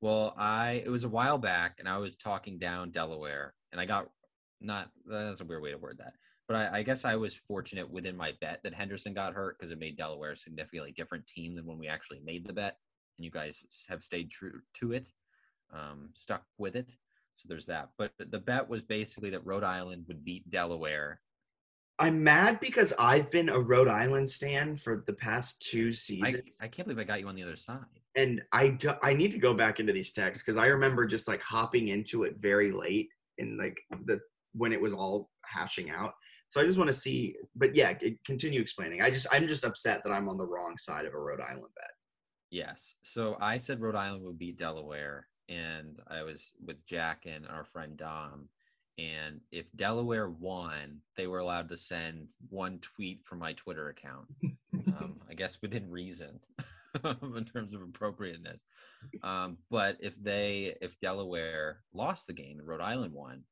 [0.00, 3.84] Well, I it was a while back, and I was talking down Delaware, and I
[3.84, 4.08] got
[4.60, 4.88] not.
[5.06, 6.14] That's a weird way to word that.
[6.50, 9.70] But I, I guess I was fortunate within my bet that Henderson got hurt because
[9.70, 12.76] it made Delaware a significantly different team than when we actually made the bet,
[13.16, 15.12] and you guys have stayed true to it,
[15.72, 16.90] um, stuck with it.
[17.36, 17.90] So there's that.
[17.96, 21.20] But the bet was basically that Rhode Island would beat Delaware.
[22.00, 26.56] I'm mad because I've been a Rhode Island stan for the past two I, seasons.
[26.60, 27.78] I can't believe I got you on the other side.
[28.16, 31.28] and I, do, I need to go back into these texts because I remember just
[31.28, 34.20] like hopping into it very late in like the
[34.52, 36.14] when it was all hashing out.
[36.50, 37.94] So I just want to see, but yeah,
[38.26, 39.02] continue explaining.
[39.02, 41.72] I just I'm just upset that I'm on the wrong side of a Rhode Island
[41.76, 41.92] bet.
[42.50, 42.96] Yes.
[43.02, 47.64] So I said Rhode Island would beat Delaware, and I was with Jack and our
[47.64, 48.48] friend Dom.
[48.98, 54.26] And if Delaware won, they were allowed to send one tweet from my Twitter account.
[54.98, 56.40] Um, I guess within reason,
[57.04, 58.60] in terms of appropriateness.
[59.22, 63.42] Um, but if they, if Delaware lost the game and Rhode Island won,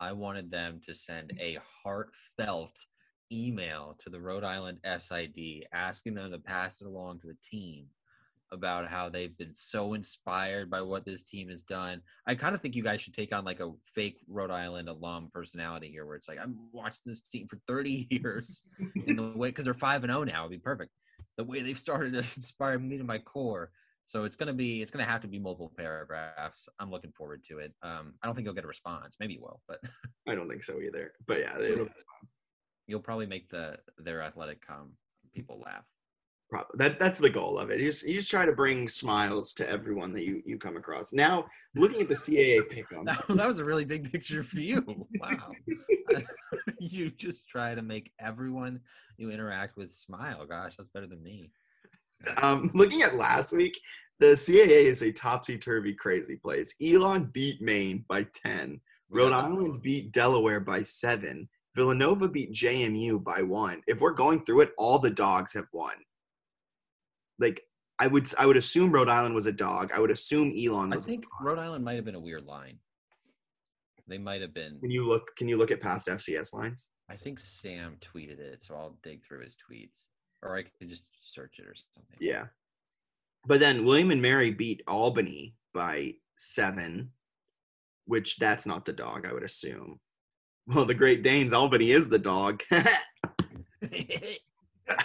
[0.00, 2.76] I wanted them to send a heartfelt
[3.32, 7.86] email to the Rhode Island SID asking them to pass it along to the team
[8.50, 12.00] about how they've been so inspired by what this team has done.
[12.26, 15.30] I kind of think you guys should take on like a fake Rhode Island alum
[15.32, 18.64] personality here, where it's like I'm watching this team for 30 years
[19.06, 20.46] in the way because they're five and zero now.
[20.46, 20.92] It'd be perfect.
[21.36, 23.70] The way they've started has inspired me to my core.
[24.08, 26.66] So it's gonna be it's gonna have to be multiple paragraphs.
[26.78, 27.74] I'm looking forward to it.
[27.82, 29.16] Um, I don't think you'll get a response.
[29.20, 29.80] Maybe you will, but
[30.26, 31.12] I don't think so either.
[31.26, 31.88] But yeah, it'll,
[32.86, 34.92] you'll probably make the their athletic com
[35.34, 35.84] people laugh.
[36.48, 37.80] prob- that that's the goal of it.
[37.80, 41.12] You just you just try to bring smiles to everyone that you you come across.
[41.12, 41.44] Now,
[41.74, 45.06] looking at the CAA pick on That, that was a really big picture for you.
[45.20, 45.52] Wow.
[46.80, 48.80] you just try to make everyone
[49.18, 50.46] you interact with smile.
[50.46, 51.52] Gosh, that's better than me.
[52.42, 53.78] Um, looking at last week,
[54.20, 56.74] the CAA is a topsy turvy crazy place.
[56.82, 58.80] Elon beat Maine by 10.
[59.10, 61.48] Rhode Island beat Delaware by 7.
[61.74, 63.82] Villanova beat JMU by 1.
[63.86, 65.94] If we're going through it, all the dogs have won.
[67.38, 67.62] Like,
[68.00, 69.90] I would I would assume Rhode Island was a dog.
[69.92, 71.24] I would assume Elon I think.
[71.40, 72.78] Rhode Island might have been a weird line.
[74.06, 74.78] They might have been.
[74.80, 75.34] Can you look?
[75.36, 76.86] Can you look at past FCS lines?
[77.10, 80.06] I think Sam tweeted it, so I'll dig through his tweets,
[80.42, 82.16] or I could just search it or something.
[82.20, 82.46] Yeah.
[83.46, 87.12] But then William and Mary beat Albany by seven,
[88.04, 90.00] which that's not the dog, I would assume.
[90.66, 92.62] Well, the Great Danes, Albany is the dog.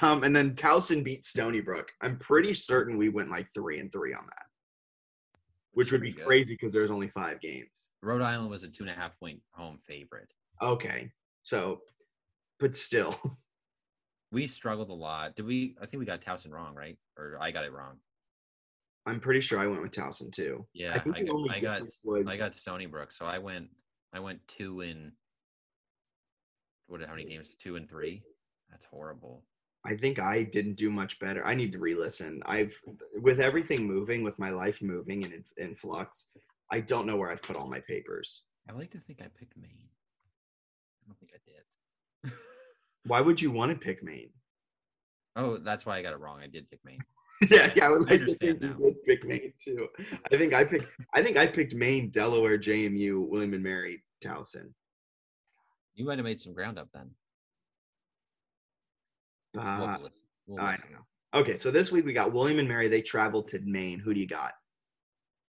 [0.02, 1.92] um, and then Towson beat Stony Brook.
[2.02, 4.46] I'm pretty certain we went like three and three on that,
[5.72, 6.26] which would be good.
[6.26, 7.92] crazy because there's only five games.
[8.02, 10.34] Rhode Island was a two and a half point home favorite.
[10.62, 11.12] Okay.
[11.44, 11.82] So,
[12.60, 13.18] but still,
[14.34, 15.36] We struggled a lot.
[15.36, 15.76] Did we?
[15.80, 16.98] I think we got Towson wrong, right?
[17.18, 17.98] Or I got it wrong.
[19.06, 20.66] I'm pretty sure I went with Towson too.
[20.74, 23.26] Yeah, I think I the got, only I got, was I got Stony Brook, so
[23.26, 23.68] I went,
[24.12, 25.12] I went two and
[26.88, 27.02] what?
[27.02, 27.48] How many games?
[27.62, 28.24] Two and three.
[28.72, 29.44] That's horrible.
[29.86, 31.46] I think I didn't do much better.
[31.46, 32.42] I need to re-listen.
[32.46, 32.74] I've
[33.22, 36.26] with everything moving, with my life moving and in, in flux.
[36.72, 38.42] I don't know where I've put all my papers.
[38.68, 39.90] I like to think I picked Maine.
[41.04, 42.34] I don't think I did.
[43.06, 44.30] Why would you want to pick Maine?
[45.36, 46.42] oh, that's why I got it wrong.
[46.44, 47.00] I did pick Maine.
[47.50, 48.76] yeah, yeah, I would I like to think now.
[48.78, 49.88] you did pick Maine too.
[50.32, 50.86] I think I picked.
[51.14, 54.74] I think I picked Maine, Delaware, JMU, William and Mary, Towson.
[55.96, 57.10] You might have made some ground up then.
[59.54, 60.12] We'll Uh, listen.
[60.48, 61.06] We'll I don't know.
[61.40, 62.88] Okay, so this week we got William and Mary.
[62.88, 64.00] They traveled to Maine.
[64.00, 64.54] Who do you got?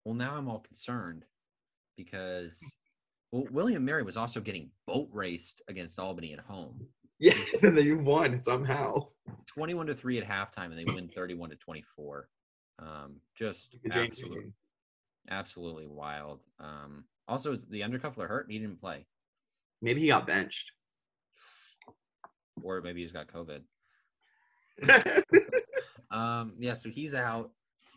[0.04, 1.24] Well, now I'm all concerned
[1.96, 2.60] because
[3.32, 6.86] well, William Mary was also getting boat raced against Albany at home.
[7.22, 9.06] Yeah, and then you won somehow.
[9.46, 12.28] 21 to 3 at halftime and they win 31 to 24
[12.80, 14.52] um just absolutely,
[15.30, 19.06] absolutely wild um also is the undercuffler hurt he didn't play
[19.80, 20.72] Maybe he got benched.
[22.62, 23.60] or maybe he's got covid
[26.10, 27.50] um yeah so he's out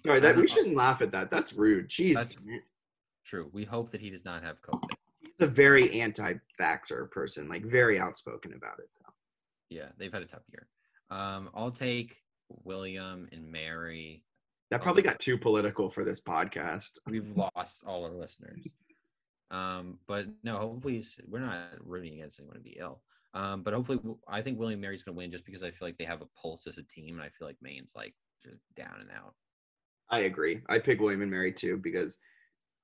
[0.06, 1.32] Sorry, that we shouldn't laugh at that.
[1.32, 1.90] That's rude.
[1.90, 2.36] Jeez, That's-
[3.26, 7.64] true we hope that he does not have covid he's a very anti-vaxxer person, like
[7.66, 8.90] very outspoken about it.
[8.92, 9.02] So
[9.70, 10.68] yeah they've had a tough year
[11.10, 12.18] um i'll take
[12.64, 14.24] william and mary
[14.72, 16.98] that probably got too political for this podcast.
[17.08, 18.66] we've lost all our listeners.
[19.52, 23.02] Um, but no, hopefully we're not rooting against anyone to be ill.
[23.34, 25.98] Um, but hopefully, I think William Mary's going to win just because I feel like
[25.98, 28.96] they have a pulse as a team, and I feel like Maine's like just down
[29.02, 29.34] and out.
[30.10, 30.62] I agree.
[30.70, 32.18] I pick William and Mary too because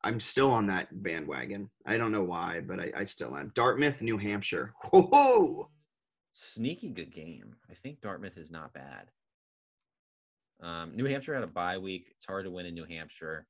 [0.03, 1.69] I'm still on that bandwagon.
[1.85, 3.53] I don't know why, but I, I still am.
[3.55, 4.73] Dartmouth, New Hampshire.
[4.83, 5.69] Ho ho!
[6.33, 7.55] Sneaky good game.
[7.69, 9.11] I think Dartmouth is not bad.
[10.61, 12.07] Um, New Hampshire had a bye week.
[12.15, 13.47] It's hard to win in New Hampshire.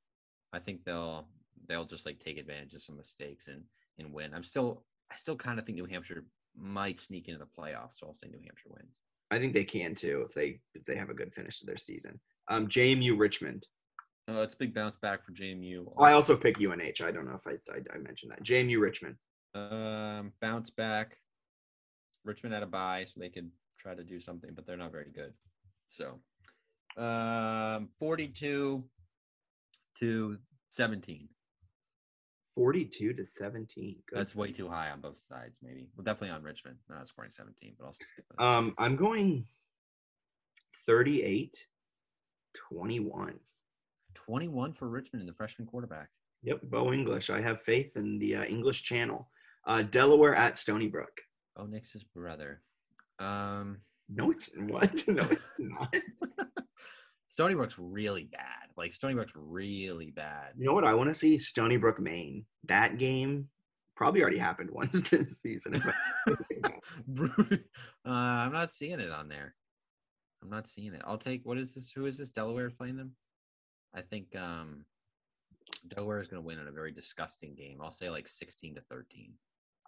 [0.52, 1.28] I think they'll
[1.68, 3.64] they'll just like take advantage of some mistakes and
[3.98, 4.34] and win.
[4.34, 6.24] I'm still I still kind of think New Hampshire
[6.56, 9.00] might sneak into the playoffs, so I'll say New Hampshire wins.
[9.30, 11.76] I think they can too if they if they have a good finish to their
[11.76, 12.18] season.
[12.48, 13.66] Um, JMU Richmond.
[14.28, 15.92] Oh, it's a big bounce back for JMU.
[15.96, 17.04] Oh, I also pick UNH.
[17.04, 18.42] I don't know if I I, I mentioned that.
[18.44, 19.16] JMU Richmond.
[19.54, 21.18] um bounce back.
[22.24, 25.10] Richmond had a bye, so they could try to do something, but they're not very
[25.14, 25.32] good.
[25.88, 26.20] So,
[26.96, 28.84] um, forty-two
[30.00, 30.38] to
[30.70, 31.28] seventeen.
[32.54, 33.96] 42 to 17.
[34.06, 34.18] Good.
[34.18, 35.58] That's way too high on both sides.
[35.62, 36.76] Maybe, well, definitely on Richmond.
[36.86, 38.02] They're not scoring seventeen, but also.
[38.38, 39.46] Um, I'm going
[40.86, 41.66] 38
[42.68, 43.34] 21.
[44.14, 46.10] Twenty-one for Richmond in the freshman quarterback.
[46.42, 47.30] Yep, Bo English.
[47.30, 49.30] I have faith in the uh, English channel.
[49.66, 51.22] Uh, Delaware at Stony Brook.
[51.56, 52.62] Oh, Nick's brother.
[53.18, 53.78] Um,
[54.08, 55.06] No, it's what?
[55.08, 55.94] No, it's not.
[57.28, 58.68] Stony Brook's really bad.
[58.76, 60.52] Like Stony Brook's really bad.
[60.58, 61.38] You know what I want to see?
[61.38, 62.44] Stony Brook, Maine.
[62.68, 63.48] That game
[63.96, 65.80] probably already happened once this season.
[67.06, 67.56] Uh,
[68.04, 69.54] I'm not seeing it on there.
[70.42, 71.02] I'm not seeing it.
[71.04, 71.90] I'll take what is this?
[71.90, 72.30] Who is this?
[72.30, 73.12] Delaware playing them?
[73.94, 74.84] I think um
[75.88, 77.78] Delaware is going to win in a very disgusting game.
[77.80, 79.32] I'll say like 16 to 13.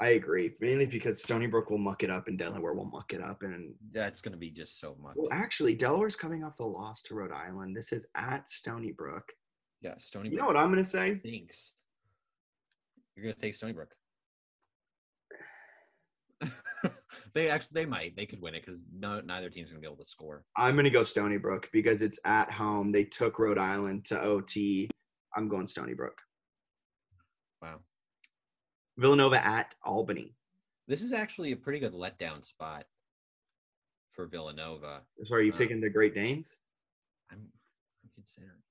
[0.01, 3.23] I agree, mainly because Stony Brook will muck it up and Delaware will muck it
[3.23, 3.43] up.
[3.43, 5.15] And That's going to be just so much.
[5.17, 7.77] well, actually, Delaware's coming off the loss to Rhode Island.
[7.77, 9.33] This is at Stony Brook.
[9.83, 10.33] Yeah, Stony Brook.
[10.33, 11.21] You know what I'm going to say?
[11.23, 11.73] Thanks.
[13.15, 13.95] you're going to take Stony Brook.
[17.35, 19.91] they actually they might they could win it because no neither team's going to be
[19.91, 20.45] able to score.
[20.57, 22.91] I'm going to go Stony Brook because it's at home.
[22.91, 24.91] They took Rhode Island to OT.
[25.37, 26.19] I'm going Stony Brook.
[27.63, 27.81] Wow.
[28.97, 30.35] Villanova at Albany.
[30.87, 32.85] This is actually a pretty good letdown spot
[34.11, 35.03] for Villanova.
[35.25, 36.57] So are you Uh, picking the Great Danes?
[37.31, 37.51] I'm,
[38.03, 38.63] I'm considering.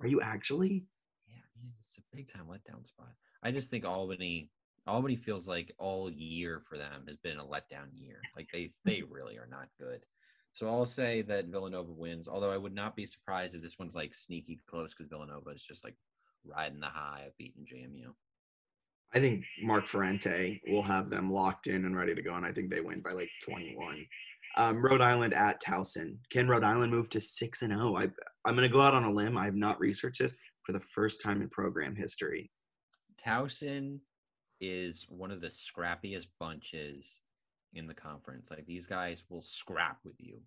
[0.00, 0.86] Are you actually?
[1.26, 3.14] Yeah, I mean, it's a big time letdown spot.
[3.42, 4.50] I just think Albany,
[4.86, 8.20] Albany feels like all year for them has been a letdown year.
[8.36, 10.04] Like they, they really are not good.
[10.52, 13.96] So I'll say that Villanova wins, although I would not be surprised if this one's
[13.96, 15.96] like sneaky close because Villanova is just like
[16.44, 18.14] riding the high of beating JMU.
[19.14, 22.52] I think Mark Ferrante will have them locked in and ready to go, and I
[22.52, 24.04] think they win by like 21.
[24.56, 26.16] Um, Rhode Island at Towson.
[26.30, 27.96] Can Rhode Island move to six and zero?
[27.96, 28.08] I
[28.44, 29.36] I'm going to go out on a limb.
[29.36, 30.34] I have not researched this
[30.64, 32.50] for the first time in program history.
[33.24, 34.00] Towson
[34.60, 37.20] is one of the scrappiest bunches
[37.74, 38.50] in the conference.
[38.50, 40.40] Like these guys will scrap with you.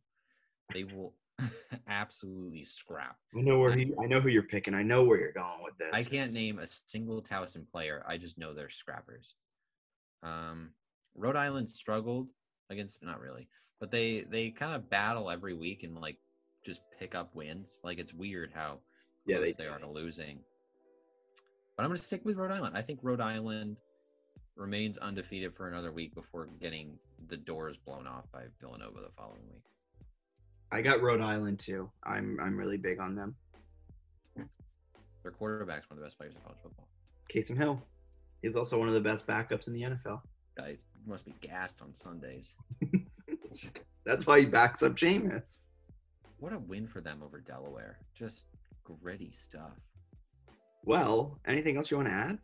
[0.74, 1.14] They will
[1.88, 3.18] absolutely scrap.
[3.36, 4.74] I know where he, I know who you're picking.
[4.74, 5.90] I know where you're going with this.
[5.94, 8.04] I can't name a single Towson player.
[8.08, 9.36] I just know they're scrappers.
[10.24, 10.72] Um,
[11.16, 12.28] Rhode Island struggled
[12.70, 13.48] against not really,
[13.80, 16.18] but they they kind of battle every week and like
[16.66, 17.80] just pick up wins.
[17.84, 18.80] Like it's weird how
[19.26, 20.40] Yeah, they they, are to losing.
[21.76, 22.76] But I'm going to stick with Rhode Island.
[22.76, 23.78] I think Rhode Island
[24.56, 26.98] remains undefeated for another week before getting
[27.30, 29.62] the doors blown off by Villanova the following week.
[30.72, 31.90] I got Rhode Island too.
[32.04, 33.36] I'm I'm really big on them.
[35.24, 36.88] Their quarterback's one of the best players in college football.
[37.30, 37.82] Kasim Hill.
[38.42, 40.22] He's also one of the best backups in the NFL.
[40.58, 42.54] Guys must be gassed on Sundays.
[44.06, 45.68] That's why he backs up Jameis.
[46.40, 47.98] What a win for them over Delaware.
[48.14, 48.46] Just
[48.84, 49.72] gritty stuff.
[50.84, 52.38] Well, anything else you want to add?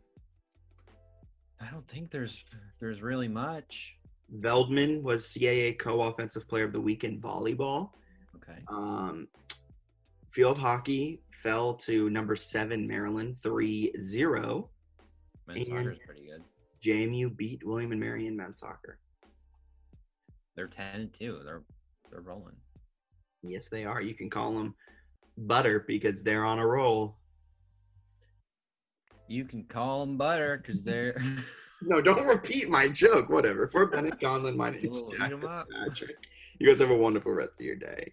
[1.60, 2.44] I don't think there's
[2.80, 3.96] there's really much.
[4.40, 7.90] Veldman was CAA co-offensive player of the week in volleyball.
[8.48, 8.60] Okay.
[8.68, 9.28] Um,
[10.32, 14.68] field hockey fell to number seven Maryland 3-0.
[15.46, 16.42] Men's and- soccer's pretty good.
[16.84, 18.98] JMU beat William and Mary in men's soccer.
[20.54, 21.40] They're ten and two.
[21.42, 21.62] They're
[22.10, 22.56] they're rolling.
[23.42, 24.00] Yes, they are.
[24.02, 24.74] You can call them
[25.38, 27.16] butter because they're on a roll.
[29.28, 31.20] You can call them butter because they're
[31.82, 33.28] No, don't repeat my joke.
[33.30, 33.66] Whatever.
[33.68, 35.32] For Bennett Conlon, my We'll eat Jack.
[35.40, 36.16] Patrick.
[36.58, 38.12] You guys have a wonderful rest of your day.